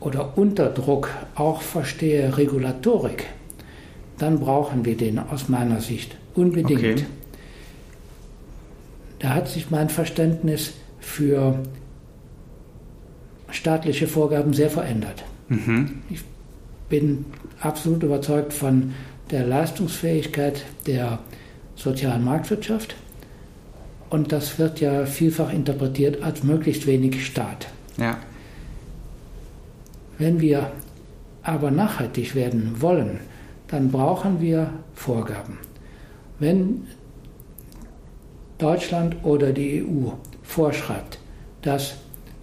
oder 0.00 0.36
unter 0.36 0.68
Druck 0.70 1.08
auch 1.34 1.62
verstehe 1.62 2.36
Regulatorik, 2.36 3.26
dann 4.18 4.40
brauchen 4.40 4.84
wir 4.84 4.96
den 4.96 5.18
aus 5.18 5.48
meiner 5.48 5.80
Sicht 5.80 6.16
unbedingt. 6.34 6.80
Okay. 6.80 6.96
Da 9.18 9.34
hat 9.34 9.48
sich 9.48 9.70
mein 9.70 9.88
Verständnis 9.88 10.74
für 11.00 11.58
staatliche 13.50 14.06
Vorgaben 14.06 14.52
sehr 14.52 14.70
verändert. 14.70 15.24
Mhm. 15.48 16.02
Ich 16.10 16.20
bin 16.88 17.24
absolut 17.60 18.02
überzeugt 18.02 18.52
von 18.52 18.92
der 19.30 19.46
Leistungsfähigkeit 19.46 20.64
der 20.86 21.18
sozialen 21.74 22.24
Marktwirtschaft. 22.24 22.96
Und 24.10 24.32
das 24.32 24.58
wird 24.58 24.80
ja 24.80 25.04
vielfach 25.06 25.52
interpretiert 25.52 26.22
als 26.22 26.42
möglichst 26.44 26.86
wenig 26.86 27.26
Staat. 27.26 27.68
Ja. 27.96 28.18
Wenn 30.18 30.40
wir 30.40 30.70
aber 31.42 31.70
nachhaltig 31.70 32.34
werden 32.34 32.80
wollen, 32.80 33.20
dann 33.68 33.90
brauchen 33.90 34.40
wir 34.40 34.70
Vorgaben. 34.94 35.58
Wenn 36.38 36.86
Deutschland 38.58 39.16
oder 39.22 39.52
die 39.52 39.82
EU 39.82 40.10
vorschreibt, 40.42 41.18
dass 41.62 41.94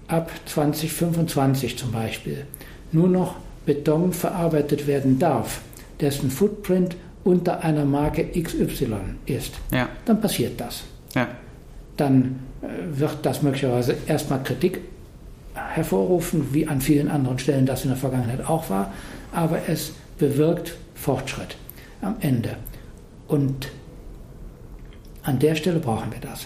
ab 0.08 0.32
2025 0.46 1.78
zum 1.78 1.92
Beispiel 1.92 2.46
nur 2.92 3.08
noch 3.08 3.36
Beton 3.66 4.14
verarbeitet 4.14 4.88
werden 4.88 5.20
darf, 5.20 5.62
dessen 6.00 6.30
Footprint 6.30 6.96
unter 7.24 7.64
einer 7.64 7.86
Marke 7.86 8.26
XY 8.26 8.96
ist, 9.26 9.54
ja. 9.72 9.88
dann 10.06 10.20
passiert 10.20 10.60
das. 10.60 10.84
Ja. 11.16 11.30
Dann 11.96 12.40
äh, 12.62 12.68
wird 13.00 13.20
das 13.24 13.42
möglicherweise 13.42 13.96
erstmal 14.06 14.44
Kritik 14.44 14.82
hervorrufen, 15.56 16.50
wie 16.52 16.68
an 16.68 16.82
vielen 16.82 17.10
anderen 17.10 17.40
Stellen 17.40 17.66
das 17.66 17.84
in 17.84 17.90
der 17.90 17.98
Vergangenheit 17.98 18.48
auch 18.48 18.70
war, 18.70 18.92
aber 19.32 19.60
es 19.68 19.94
bewirkt 20.18 20.76
Fortschritt 20.96 21.56
am 22.02 22.16
Ende. 22.20 22.58
Und 23.28 23.70
an 25.24 25.40
der 25.40 25.56
Stelle 25.56 25.80
brauchen 25.80 26.12
wir 26.12 26.20
das. 26.20 26.46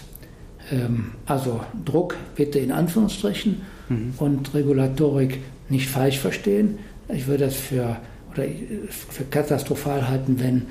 Ähm, 0.70 1.12
also 1.26 1.60
Druck 1.84 2.16
bitte 2.36 2.58
in 2.58 2.72
Anführungsstrichen 2.72 3.62
mhm. 3.88 4.14
und 4.18 4.54
Regulatorik 4.54 5.40
nicht 5.68 5.88
falsch 5.88 6.18
verstehen. 6.18 6.78
Ich 7.08 7.26
würde 7.26 7.44
es 7.44 7.56
für, 7.56 7.96
oder 8.32 8.44
für 8.88 9.24
katastrophal 9.24 10.08
halten, 10.08 10.40
wenn 10.40 10.62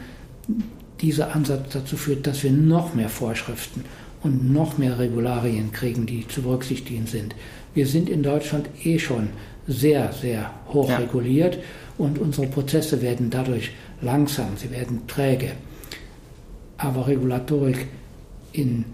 dieser 1.02 1.36
Ansatz 1.36 1.74
dazu 1.74 1.98
führt, 1.98 2.26
dass 2.26 2.44
wir 2.44 2.52
noch 2.52 2.94
mehr 2.94 3.10
Vorschriften 3.10 3.84
und 4.24 4.52
noch 4.52 4.78
mehr 4.78 4.98
Regularien 4.98 5.72
kriegen, 5.72 6.06
die 6.06 6.28
zu 6.28 6.42
berücksichtigen 6.42 7.06
sind. 7.06 7.36
Wir 7.74 7.86
sind 7.86 8.10
in 8.10 8.24
Deutschland 8.24 8.68
eh 8.84 8.98
schon 8.98 9.30
sehr, 9.68 10.12
sehr 10.14 10.52
hoch 10.70 10.90
ja. 10.90 10.98
reguliert 10.98 11.60
und 11.98 12.18
unsere 12.18 12.48
Prozesse 12.48 13.02
werden 13.02 13.30
dadurch 13.30 13.72
langsam, 14.02 14.58
sie 14.58 14.72
werden 14.72 15.02
träge. 15.08 15.52
Aber 16.78 17.08
Regulatorik 17.08 17.88
in 18.52 18.86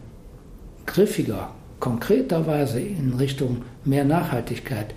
griffiger, 0.86 1.52
konkreter 1.80 2.48
Weise 2.48 2.80
in 2.80 3.14
Richtung 3.14 3.64
mehr 3.84 4.06
Nachhaltigkeit 4.06 4.94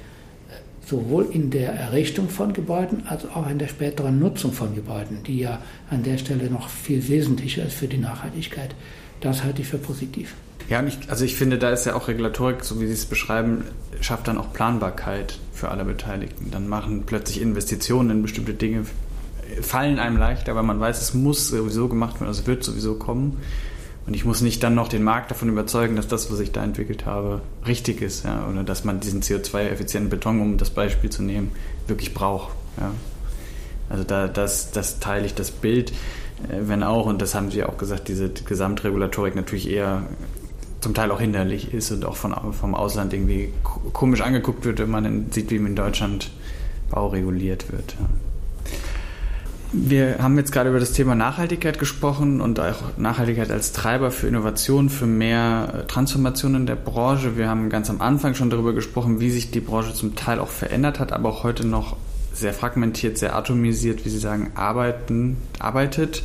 sowohl 0.87 1.27
in 1.33 1.51
der 1.51 1.73
Errichtung 1.73 2.29
von 2.29 2.53
Gebäuden 2.53 3.07
als 3.07 3.27
auch 3.27 3.49
in 3.51 3.59
der 3.59 3.69
späteren 3.69 4.19
Nutzung 4.21 4.53
von 4.53 4.75
Gebäuden, 4.75 5.23
die 5.25 5.41
ja 5.41 5.61
an 5.91 6.05
der 6.05 6.17
Stelle 6.17 6.49
noch 6.49 6.69
viel 6.69 7.07
wesentlicher 7.09 7.67
ist 7.67 7.75
für 7.75 7.89
die 7.89 7.99
Nachhaltigkeit. 7.99 8.75
Das 9.21 9.43
halte 9.43 9.63
ich 9.63 9.69
für 9.69 9.79
positiv. 9.79 10.35
Ja, 10.69 10.83
ich, 10.85 10.99
also 11.09 11.25
ich 11.25 11.37
finde, 11.37 11.59
da 11.59 11.71
ist 11.71 11.87
ja 11.87 11.95
auch 11.95 12.09
Regulatorik, 12.09 12.65
so 12.65 12.81
wie 12.81 12.87
Sie 12.87 12.93
es 12.93 13.07
beschreiben, 13.07 13.65
schafft 14.01 14.29
dann 14.29 14.39
auch 14.39 14.53
Planbarkeit 14.53 15.39
für 15.53 15.71
alle 15.71 15.85
Beteiligten. 15.85 16.51
Dann 16.51 16.69
machen 16.69 17.05
plötzlich 17.07 17.41
Investitionen 17.41 18.11
in 18.11 18.23
bestimmte 18.23 18.55
Dinge, 18.55 18.85
fallen 19.61 19.99
einem 19.99 20.17
leichter, 20.17 20.55
weil 20.55 20.63
man 20.63 20.81
weiß, 20.81 21.01
es 21.01 21.15
muss 21.15 21.49
sowieso 21.49 21.89
gemacht 21.89 22.17
werden, 22.17 22.29
also 22.29 22.41
es 22.41 22.47
wird 22.47 22.65
sowieso 22.65 22.95
kommen. 22.95 23.39
Und 24.07 24.15
ich 24.15 24.25
muss 24.25 24.41
nicht 24.41 24.63
dann 24.63 24.77
noch 24.77 24.87
den 24.87 25.03
Markt 25.03 25.33
davon 25.33 25.49
überzeugen, 25.49 25.97
dass 25.97 26.07
das, 26.07 26.31
was 26.31 26.39
ich 26.39 26.53
da 26.53 26.63
entwickelt 26.63 27.07
habe, 27.07 27.41
richtig 27.67 28.03
ist. 28.03 28.25
Ja? 28.25 28.47
Oder 28.49 28.63
dass 28.63 28.85
man 28.85 29.01
diesen 29.01 29.21
CO2-effizienten 29.21 30.09
Beton, 30.09 30.41
um 30.41 30.59
das 30.59 30.71
Beispiel 30.71 31.11
zu 31.11 31.23
nehmen, 31.23 31.51
wirklich 31.89 32.15
braucht. 32.15 32.55
Ja? 32.79 32.93
Also 33.89 34.05
da, 34.05 34.29
das, 34.29 34.71
das 34.71 35.01
teile 35.01 35.27
ich 35.27 35.35
das 35.35 35.51
Bild, 35.51 35.91
äh, 35.91 35.95
wenn 36.61 36.85
auch, 36.85 37.07
und 37.07 37.21
das 37.21 37.35
haben 37.35 37.51
Sie 37.51 37.65
auch 37.65 37.79
gesagt, 37.79 38.07
diese 38.07 38.29
Gesamtregulatorik 38.29 39.35
natürlich 39.35 39.69
eher 39.69 40.05
zum 40.81 40.95
Teil 40.95 41.11
auch 41.11 41.21
hinderlich 41.21 41.75
ist 41.75 41.91
und 41.91 42.05
auch 42.05 42.17
von, 42.17 42.35
vom 42.53 42.77
Ausland 42.77 43.13
irgendwie 43.13 43.53
komisch 43.65 44.21
angeguckt 44.21 44.65
wird, 44.65 44.79
wenn 44.79 44.91
man 44.91 45.33
sieht, 45.33 45.51
wie 45.51 45.57
in 45.57 45.75
Deutschland 45.75 46.31
Bau 46.91 47.09
reguliert 47.09 47.73
wird. 47.73 47.97
Ja. 47.99 48.07
Wir 49.79 50.21
haben 50.21 50.39
jetzt 50.39 50.53
gerade 50.53 50.71
über 50.71 50.81
das 50.81 50.93
Thema 50.93 51.15
Nachhaltigkeit 51.15 51.79
gesprochen 51.79 52.41
und 52.41 52.59
auch 52.59 52.97
Nachhaltigkeit 52.97 53.51
als 53.51 53.73
Treiber 53.73 54.11
für 54.11 54.27
Innovation, 54.27 54.89
für 54.89 55.05
mehr 55.05 55.83
äh, 55.83 55.87
Transformation 55.87 56.55
in 56.55 56.67
der 56.67 56.77
Branche. 56.77 57.37
Wir 57.37 57.49
haben 57.49 57.69
ganz 57.69 57.91
am 57.91 58.01
Anfang 58.01 58.35
schon 58.35 58.49
darüber 58.49 58.73
gesprochen, 58.73 59.21
wie 59.21 59.29
sich 59.29 59.51
die 59.51 59.61
Branche 59.61 59.93
zum 59.93 60.15
Teil 60.15 60.39
auch 60.39 60.49
verändert 60.49 60.99
hat, 60.99 61.13
aber 61.13 61.29
auch 61.29 61.45
heute 61.45 61.67
noch 61.67 61.99
sehr 62.33 62.55
fragmentiert, 62.55 63.19
sehr 63.19 63.37
atomisiert, 63.37 64.07
wie 64.07 64.09
Sie 64.09 64.19
sagen, 64.19 64.53
arbeiten, 64.55 65.37
arbeitet. 65.59 66.23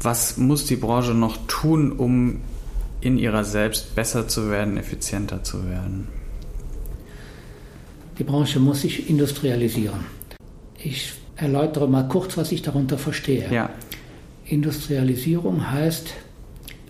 Was 0.00 0.36
muss 0.36 0.66
die 0.66 0.76
Branche 0.76 1.14
noch 1.14 1.38
tun, 1.46 1.92
um 1.92 2.40
in 3.00 3.18
ihrer 3.18 3.44
selbst 3.44 3.94
besser 3.94 4.26
zu 4.26 4.50
werden, 4.50 4.78
effizienter 4.78 5.44
zu 5.44 5.68
werden? 5.70 6.08
Die 8.18 8.24
Branche 8.24 8.58
muss 8.58 8.80
sich 8.80 9.08
industrialisieren. 9.08 10.00
Ich 10.76 11.21
erläutere 11.42 11.88
mal 11.88 12.08
kurz, 12.08 12.36
was 12.36 12.52
ich 12.52 12.62
darunter 12.62 12.96
verstehe. 12.96 13.46
Ja. 13.50 13.70
Industrialisierung 14.44 15.70
heißt, 15.70 16.14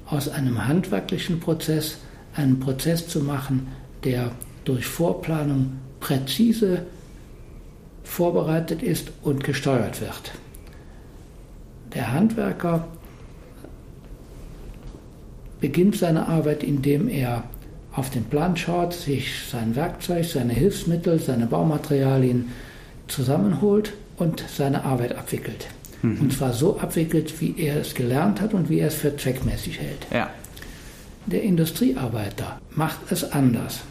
aus 0.07 0.29
einem 0.29 0.69
handwerklichen 0.69 1.41
Prozess 1.41 1.99
einen 2.35 2.61
Prozess 2.61 3.09
zu 3.09 3.21
machen, 3.21 3.69
der 4.05 4.33
durch 4.65 4.87
Vorplanung 4.87 5.73
präzise 6.01 6.87
vorbereitet 8.05 8.83
ist 8.83 9.11
und 9.23 9.43
gesteuert 9.43 10.01
wird. 10.01 10.33
Der 11.95 12.13
Handwerker 12.13 12.89
beginnt 15.61 15.97
seine 15.97 16.29
Arbeit, 16.29 16.63
indem 16.63 17.09
er 17.09 17.45
auf 17.93 18.11
den 18.11 18.25
Plan 18.25 18.57
schaut, 18.57 18.93
sich 18.93 19.31
sein 19.51 19.77
Werkzeug, 19.77 20.25
seine 20.25 20.53
Hilfsmittel, 20.53 21.21
seine 21.21 21.47
Baumaterialien 21.47 22.49
zusammenholt 23.07 23.93
und 24.17 24.45
seine 24.55 24.85
Arbeit 24.85 25.17
abwickelt. 25.17 25.69
Mhm. 26.03 26.21
Und 26.21 26.33
zwar 26.33 26.53
so 26.53 26.79
abwickelt, 26.79 27.41
wie 27.41 27.55
er 27.59 27.81
es 27.81 27.95
gelernt 27.95 28.41
hat 28.41 28.55
und 28.55 28.69
wie 28.69 28.81
er 28.81 28.89
es 28.89 28.95
für 28.95 29.17
zweckmäßig 29.17 29.81
hält. 29.81 30.07
Ja. 30.13 30.31
Der 31.27 31.43
Industriearbeiter 31.43 32.61
macht 32.71 33.01
es 33.11 33.33
anders. 33.33 33.83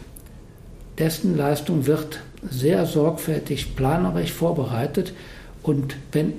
Dessen 0.98 1.36
Leistung 1.36 1.86
wird 1.86 2.20
sehr 2.48 2.84
sorgfältig 2.86 3.76
planerisch 3.76 4.32
vorbereitet 4.32 5.14
und 5.62 5.96
wenn 6.12 6.34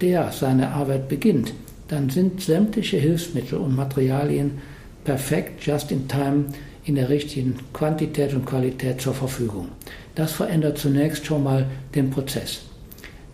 der 0.00 0.32
seine 0.32 0.70
Arbeit 0.70 1.08
beginnt, 1.08 1.52
dann 1.88 2.10
sind 2.10 2.40
sämtliche 2.40 2.96
Hilfsmittel 2.96 3.58
und 3.58 3.76
Materialien 3.76 4.58
perfekt, 5.04 5.64
just 5.64 5.92
in 5.92 6.08
time, 6.08 6.46
in 6.84 6.96
der 6.96 7.08
richtigen 7.08 7.56
Quantität 7.72 8.34
und 8.34 8.44
Qualität 8.44 9.00
zur 9.00 9.14
Verfügung. 9.14 9.68
Das 10.14 10.32
verändert 10.32 10.78
zunächst 10.78 11.26
schon 11.26 11.44
mal 11.44 11.66
den 11.94 12.10
Prozess. 12.10 12.62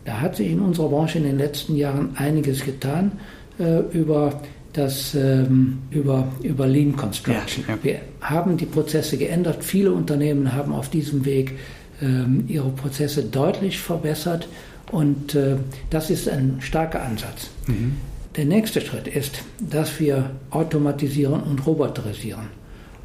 Da 0.08 0.22
hat 0.22 0.36
sich 0.36 0.50
in 0.50 0.60
unserer 0.60 0.88
Branche 0.88 1.18
in 1.18 1.24
den 1.24 1.36
letzten 1.36 1.76
Jahren 1.76 2.16
einiges 2.16 2.64
getan 2.64 3.12
äh, 3.58 3.80
über 3.92 4.40
das 4.72 5.14
ähm, 5.14 5.80
über, 5.90 6.26
über 6.42 6.66
Lean 6.66 6.96
Construction. 6.96 7.64
Ja, 7.68 7.74
ja. 7.74 7.78
Wir 7.82 8.00
haben 8.22 8.56
die 8.56 8.64
Prozesse 8.64 9.18
geändert. 9.18 9.62
Viele 9.62 9.92
Unternehmen 9.92 10.54
haben 10.54 10.72
auf 10.72 10.88
diesem 10.88 11.26
Weg 11.26 11.58
ähm, 12.00 12.44
ihre 12.48 12.70
Prozesse 12.70 13.24
deutlich 13.24 13.80
verbessert 13.80 14.48
und 14.92 15.34
äh, 15.34 15.56
das 15.90 16.08
ist 16.08 16.26
ein 16.26 16.56
starker 16.60 17.02
Ansatz. 17.02 17.50
Mhm. 17.66 17.98
Der 18.34 18.46
nächste 18.46 18.80
Schritt 18.80 19.08
ist, 19.08 19.42
dass 19.60 20.00
wir 20.00 20.30
automatisieren 20.48 21.42
und 21.42 21.66
roboterisieren. 21.66 22.46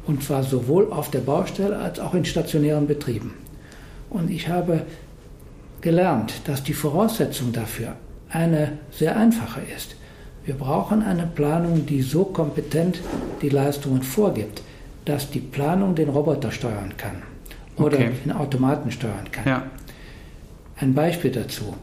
Und 0.06 0.22
zwar 0.22 0.42
sowohl 0.42 0.90
auf 0.90 1.10
der 1.10 1.20
Baustelle 1.20 1.76
als 1.76 2.00
auch 2.00 2.14
in 2.14 2.24
stationären 2.24 2.86
Betrieben. 2.86 3.34
Und 4.08 4.30
ich 4.30 4.48
habe 4.48 4.86
gelernt, 5.84 6.40
dass 6.46 6.64
die 6.64 6.72
Voraussetzung 6.72 7.52
dafür 7.52 7.94
eine 8.30 8.78
sehr 8.90 9.16
einfache 9.16 9.60
ist. 9.76 9.96
Wir 10.46 10.54
brauchen 10.54 11.02
eine 11.02 11.26
Planung, 11.26 11.84
die 11.84 12.00
so 12.00 12.24
kompetent 12.24 13.00
die 13.42 13.50
Leistungen 13.50 14.02
vorgibt, 14.02 14.62
dass 15.04 15.30
die 15.30 15.40
Planung 15.40 15.94
den 15.94 16.08
Roboter 16.08 16.50
steuern 16.50 16.94
kann 16.96 17.22
oder 17.76 17.98
okay. 17.98 18.10
den 18.24 18.32
Automaten 18.32 18.90
steuern 18.90 19.30
kann. 19.30 19.44
Ja. 19.46 19.62
Ein 20.76 20.94
Beispiel 20.94 21.30
dazu. 21.30 21.74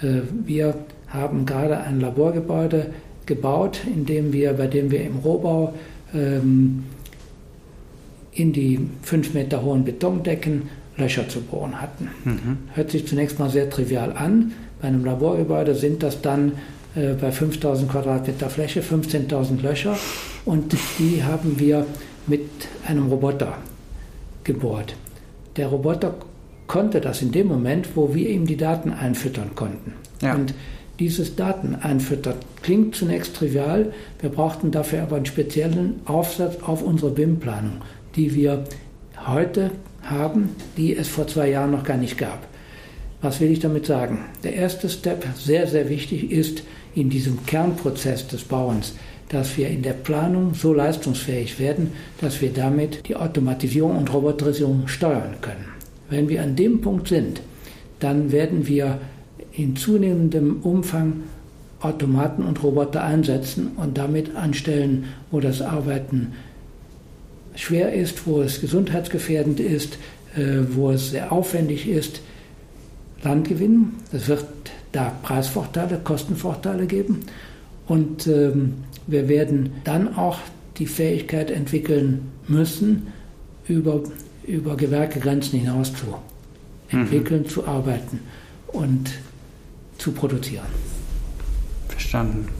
Äh, 0.00 0.20
wir 0.46 0.74
haben 1.08 1.44
gerade 1.44 1.80
ein 1.80 2.00
Laborgebäude 2.00 2.86
gebaut, 3.26 3.80
in 3.84 4.06
dem 4.06 4.32
wir, 4.32 4.52
bei 4.52 4.68
dem 4.68 4.92
wir 4.92 5.02
im 5.02 5.16
Rohbau 5.18 5.74
ähm, 6.14 6.84
in 8.32 8.52
die 8.52 8.88
fünf 9.02 9.34
Meter 9.34 9.62
hohen 9.62 9.84
Betondecken 9.84 10.68
Löcher 11.00 11.28
zu 11.28 11.40
bohren 11.40 11.80
hatten. 11.80 12.08
Mhm. 12.24 12.58
Hört 12.74 12.90
sich 12.90 13.06
zunächst 13.06 13.38
mal 13.38 13.50
sehr 13.50 13.68
trivial 13.68 14.12
an. 14.12 14.52
Bei 14.80 14.88
einem 14.88 15.04
Laborgebäude 15.04 15.74
sind 15.74 16.02
das 16.02 16.22
dann 16.22 16.52
äh, 16.94 17.14
bei 17.14 17.32
5000 17.32 17.90
Quadratmeter 17.90 18.48
Fläche 18.48 18.80
15.000 18.80 19.62
Löcher 19.62 19.96
und 20.44 20.74
die 20.98 21.22
haben 21.24 21.58
wir 21.58 21.86
mit 22.26 22.48
einem 22.86 23.08
Roboter 23.08 23.58
gebohrt. 24.44 24.94
Der 25.56 25.66
Roboter 25.66 26.14
konnte 26.66 27.00
das 27.00 27.20
in 27.22 27.32
dem 27.32 27.48
Moment, 27.48 27.96
wo 27.96 28.14
wir 28.14 28.30
ihm 28.30 28.46
die 28.46 28.56
Daten 28.56 28.92
einfüttern 28.92 29.54
konnten. 29.54 29.94
Ja. 30.22 30.34
Und 30.34 30.54
dieses 31.00 31.34
Daten 31.34 31.74
einfüttern 31.74 32.34
klingt 32.62 32.94
zunächst 32.94 33.34
trivial, 33.34 33.92
wir 34.20 34.30
brauchten 34.30 34.70
dafür 34.70 35.02
aber 35.02 35.16
einen 35.16 35.26
speziellen 35.26 36.00
Aufsatz 36.04 36.62
auf 36.62 36.82
unsere 36.82 37.10
BIM-Planung 37.10 37.80
die 38.16 38.34
wir 38.34 38.64
heute 39.26 39.70
haben, 40.02 40.50
die 40.76 40.96
es 40.96 41.08
vor 41.08 41.26
zwei 41.26 41.50
Jahren 41.50 41.70
noch 41.70 41.84
gar 41.84 41.96
nicht 41.96 42.18
gab. 42.18 42.46
Was 43.22 43.40
will 43.40 43.50
ich 43.50 43.60
damit 43.60 43.86
sagen? 43.86 44.24
Der 44.42 44.54
erste 44.54 44.88
Step, 44.88 45.26
sehr, 45.36 45.66
sehr 45.66 45.88
wichtig, 45.88 46.30
ist 46.30 46.62
in 46.94 47.10
diesem 47.10 47.44
Kernprozess 47.44 48.26
des 48.26 48.44
Bauens, 48.44 48.94
dass 49.28 49.56
wir 49.56 49.68
in 49.68 49.82
der 49.82 49.92
Planung 49.92 50.54
so 50.54 50.72
leistungsfähig 50.72 51.58
werden, 51.58 51.92
dass 52.20 52.40
wir 52.40 52.52
damit 52.52 53.06
die 53.08 53.16
Automatisierung 53.16 53.96
und 53.96 54.12
Roboterisierung 54.12 54.88
steuern 54.88 55.36
können. 55.40 55.66
Wenn 56.08 56.28
wir 56.28 56.42
an 56.42 56.56
dem 56.56 56.80
Punkt 56.80 57.08
sind, 57.08 57.40
dann 58.00 58.32
werden 58.32 58.66
wir 58.66 58.98
in 59.52 59.76
zunehmendem 59.76 60.60
Umfang 60.62 61.24
Automaten 61.80 62.42
und 62.42 62.62
Roboter 62.62 63.04
einsetzen 63.04 63.72
und 63.76 63.96
damit 63.96 64.36
anstellen, 64.36 65.04
wo 65.30 65.40
das 65.40 65.62
Arbeiten 65.62 66.32
schwer 67.60 67.92
ist, 67.92 68.26
wo 68.26 68.42
es 68.42 68.60
gesundheitsgefährdend 68.60 69.60
ist, 69.60 69.98
äh, 70.36 70.60
wo 70.70 70.90
es 70.90 71.10
sehr 71.10 71.32
aufwendig 71.32 71.88
ist, 71.88 72.20
Land 73.22 73.48
gewinnen. 73.48 73.96
Es 74.12 74.28
wird 74.28 74.44
da 74.92 75.12
Preisvorteile, 75.22 76.00
Kostenvorteile 76.02 76.86
geben. 76.86 77.20
Und 77.86 78.26
ähm, 78.26 78.74
wir 79.06 79.28
werden 79.28 79.72
dann 79.84 80.16
auch 80.16 80.38
die 80.78 80.86
Fähigkeit 80.86 81.50
entwickeln 81.50 82.30
müssen, 82.48 83.08
über, 83.68 84.02
über 84.46 84.76
Gewerkegrenzen 84.76 85.60
hinaus 85.60 85.92
zu 85.94 86.06
mhm. 86.06 87.02
entwickeln, 87.02 87.42
mhm. 87.42 87.48
zu 87.48 87.66
arbeiten 87.66 88.20
und 88.68 89.10
zu 89.98 90.12
produzieren. 90.12 90.66
Verstanden. 91.88 92.59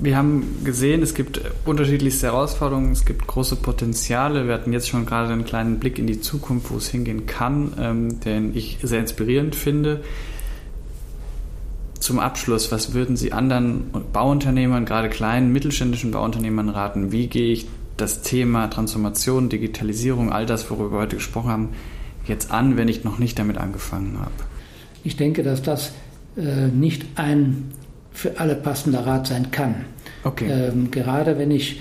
Wir 0.00 0.16
haben 0.16 0.62
gesehen, 0.62 1.02
es 1.02 1.14
gibt 1.14 1.40
unterschiedlichste 1.64 2.28
Herausforderungen, 2.28 2.92
es 2.92 3.04
gibt 3.04 3.26
große 3.26 3.56
Potenziale. 3.56 4.46
Wir 4.46 4.54
hatten 4.54 4.72
jetzt 4.72 4.88
schon 4.88 5.04
gerade 5.06 5.32
einen 5.32 5.44
kleinen 5.44 5.80
Blick 5.80 5.98
in 5.98 6.06
die 6.06 6.20
Zukunft, 6.20 6.70
wo 6.70 6.76
es 6.76 6.88
hingehen 6.88 7.26
kann, 7.26 7.72
ähm, 7.80 8.20
den 8.20 8.56
ich 8.56 8.78
sehr 8.80 9.00
inspirierend 9.00 9.56
finde. 9.56 10.04
Zum 11.98 12.20
Abschluss, 12.20 12.70
was 12.70 12.94
würden 12.94 13.16
Sie 13.16 13.32
anderen 13.32 13.90
Bauunternehmern, 14.12 14.84
gerade 14.84 15.08
kleinen 15.08 15.52
mittelständischen 15.52 16.12
Bauunternehmern 16.12 16.68
raten? 16.68 17.10
Wie 17.10 17.26
gehe 17.26 17.52
ich 17.52 17.66
das 17.96 18.22
Thema 18.22 18.68
Transformation, 18.68 19.48
Digitalisierung, 19.48 20.32
all 20.32 20.46
das, 20.46 20.70
worüber 20.70 20.92
wir 20.92 20.98
heute 21.00 21.16
gesprochen 21.16 21.50
haben, 21.50 21.68
jetzt 22.24 22.52
an, 22.52 22.76
wenn 22.76 22.86
ich 22.86 23.02
noch 23.02 23.18
nicht 23.18 23.36
damit 23.36 23.58
angefangen 23.58 24.16
habe? 24.20 24.30
Ich 25.02 25.16
denke, 25.16 25.42
dass 25.42 25.60
das 25.60 25.92
äh, 26.36 26.68
nicht 26.68 27.04
ein 27.16 27.72
für 28.18 28.40
alle 28.40 28.56
passender 28.56 29.06
Rat 29.06 29.28
sein 29.28 29.52
kann. 29.52 29.84
Okay. 30.24 30.50
Ähm, 30.50 30.90
gerade 30.90 31.38
wenn 31.38 31.52
ich 31.52 31.80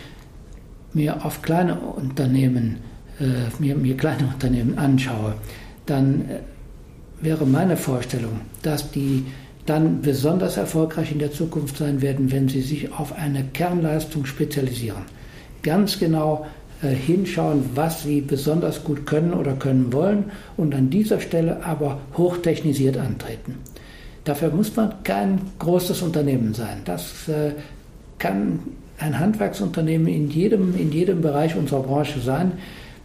mir 0.94 1.26
auf 1.26 1.42
kleine 1.42 1.80
Unternehmen, 1.80 2.78
äh, 3.20 3.50
mir, 3.58 3.76
mir 3.76 3.98
kleine 3.98 4.28
Unternehmen 4.34 4.78
anschaue, 4.78 5.34
dann 5.88 6.30
äh, 6.30 7.26
wäre 7.26 7.48
meine 7.48 7.76
Vorstellung, 7.76 8.42
dass 8.62 8.92
die 8.92 9.26
dann 9.66 10.02
besonders 10.02 10.58
erfolgreich 10.58 11.12
in 11.12 11.18
der 11.18 11.32
Zukunft 11.32 11.78
sein 11.78 12.04
werden, 12.04 12.32
wenn 12.32 12.48
sie 12.48 12.62
sich 12.62 12.94
auf 12.94 13.14
eine 13.18 13.44
Kernleistung 13.44 14.28
spezialisieren. 14.28 15.02
Ganz 15.64 15.98
genau 15.98 16.46
äh, 16.84 16.90
hinschauen, 16.90 17.64
was 17.74 18.04
sie 18.04 18.22
besonders 18.22 18.84
gut 18.84 19.08
können 19.08 19.34
oder 19.34 19.54
können 19.54 19.92
wollen 19.92 20.26
und 20.56 20.76
an 20.76 20.92
dieser 20.92 21.20
Stelle 21.20 21.66
aber 21.66 22.00
hochtechnisiert 22.16 22.96
antreten. 22.96 23.56
Dafür 24.28 24.50
muss 24.50 24.76
man 24.76 24.92
kein 25.06 25.40
großes 25.58 26.02
Unternehmen 26.02 26.54
sein. 26.54 26.82
Das 26.84 27.30
äh, 27.30 27.54
kann 28.20 28.60
ein 28.98 29.18
Handwerksunternehmen 29.18 30.10
in 30.10 30.30
jedem, 30.30 30.78
in 30.78 30.92
jedem 30.92 31.22
Bereich 31.22 31.56
unserer 31.56 31.84
Branche 31.84 32.20
sein. 32.20 32.52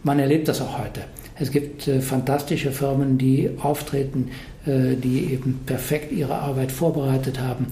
Man 0.03 0.19
erlebt 0.19 0.49
das 0.49 0.59
auch 0.59 0.79
heute. 0.79 1.05
Es 1.39 1.49
gibt 1.49 1.87
äh, 1.87 2.01
fantastische 2.01 2.73
Firmen, 2.73 3.17
die 3.17 3.51
auftreten, 3.61 4.31
äh, 4.65 4.95
die 4.95 5.31
eben 5.31 5.61
perfekt 5.65 6.11
ihre 6.11 6.35
Arbeit 6.35 6.73
vorbereitet 6.73 7.39
haben 7.39 7.67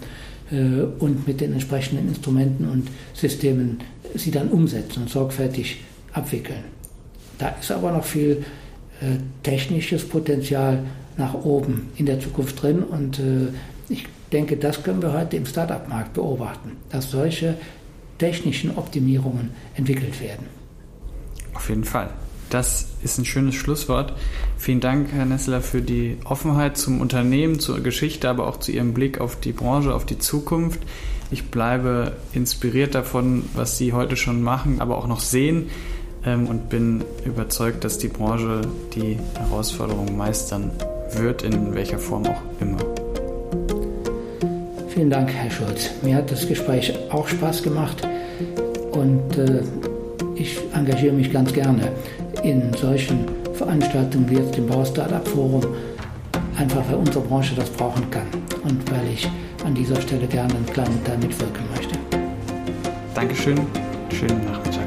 und 1.00 1.26
mit 1.30 1.40
den 1.40 1.54
entsprechenden 1.54 2.10
Instrumenten 2.10 2.68
und 2.68 2.90
Systemen 3.14 3.80
sie 4.16 4.32
dann 4.32 4.50
umsetzen 4.50 5.04
und 5.04 5.10
sorgfältig 5.10 5.80
abwickeln. 6.12 6.66
Da 7.38 7.56
ist 7.62 7.72
aber 7.72 7.90
noch 7.94 8.04
viel 8.04 8.44
technisches 9.44 10.06
Potenzial 10.06 10.80
nach 11.22 11.34
oben 11.36 11.90
in 11.96 12.06
der 12.06 12.20
Zukunft 12.20 12.62
drin 12.62 12.84
und 12.84 13.20
äh, 13.20 13.48
ich 13.88 14.08
denke, 14.32 14.58
das 14.58 14.84
können 14.84 15.02
wir 15.02 15.14
heute 15.14 15.38
im 15.38 15.46
Start-up-Markt 15.46 16.14
beobachten, 16.14 16.78
dass 16.90 17.12
solche 17.12 17.58
technischen 18.18 18.78
Optimierungen 18.78 19.52
entwickelt 19.76 20.20
werden. 20.20 20.48
Auf 21.54 21.70
jeden 21.70 21.84
Fall. 21.84 22.10
Das 22.50 22.88
ist 23.02 23.18
ein 23.18 23.26
schönes 23.26 23.56
Schlusswort. 23.56 24.14
Vielen 24.58 24.82
Dank, 24.82 25.14
Herr 25.14 25.26
Nessler, 25.26 25.62
für 25.62 25.82
die 25.82 26.18
Offenheit 26.26 26.78
zum 26.78 27.00
Unternehmen, 27.00 27.60
zur 27.60 27.80
Geschichte, 27.82 28.30
aber 28.30 28.48
auch 28.48 28.58
zu 28.58 28.72
Ihrem 28.72 28.94
Blick 28.94 29.22
auf 29.22 29.40
die 29.40 29.54
Branche, 29.54 29.94
auf 29.94 30.06
die 30.06 30.20
Zukunft. 30.20 30.82
Ich 31.30 31.50
bleibe 31.50 32.18
inspiriert 32.34 32.94
davon, 32.94 33.44
was 33.54 33.78
Sie 33.78 33.94
heute 33.94 34.18
schon 34.18 34.42
machen, 34.42 34.82
aber 34.82 34.98
auch 34.98 35.08
noch 35.08 35.22
sehen 35.22 35.70
ähm, 36.26 36.48
und 36.48 36.70
bin 36.70 37.04
überzeugt, 37.26 37.86
dass 37.86 37.98
die 37.98 38.10
Branche 38.10 38.62
die 38.96 39.18
Herausforderungen 39.38 40.18
meistern 40.18 40.72
wird, 41.18 41.44
in 41.44 41.74
welcher 41.74 42.00
Form 42.00 42.26
auch 42.26 42.42
immer. 42.60 42.78
Vielen 44.90 45.10
Dank, 45.10 45.34
Herr 45.34 45.50
Schulz. 45.50 45.90
Mir 46.02 46.16
hat 46.16 46.32
das 46.32 46.48
Gespräch 46.48 46.94
auch 47.10 47.28
Spaß 47.28 47.64
gemacht 47.64 48.08
und 48.92 49.38
äh, 49.38 49.62
ich 50.36 50.60
engagiere 50.74 51.14
mich 51.14 51.32
ganz 51.32 51.54
gerne 51.54 51.92
in 52.44 52.74
solchen 52.74 53.26
Veranstaltungen 53.54 54.30
wie 54.30 54.36
jetzt 54.36 54.58
dem 54.58 54.68
Bau-Startup-Forum, 54.68 55.62
einfach 56.58 56.84
weil 56.90 56.96
unsere 56.96 57.22
Branche 57.22 57.56
das 57.56 57.70
brauchen 57.70 58.10
kann 58.10 58.28
und 58.64 58.92
weil 58.92 59.08
ich 59.14 59.30
an 59.66 59.74
dieser 59.76 60.00
Stelle 60.02 60.28
gerne 60.28 60.54
einen 60.56 60.66
kleinen 60.66 61.04
Teil 61.04 61.18
mitwirken 61.20 61.64
möchte. 61.76 61.96
Dankeschön, 63.14 63.60
schönen 64.12 64.44
Nachmittag. 64.46 64.81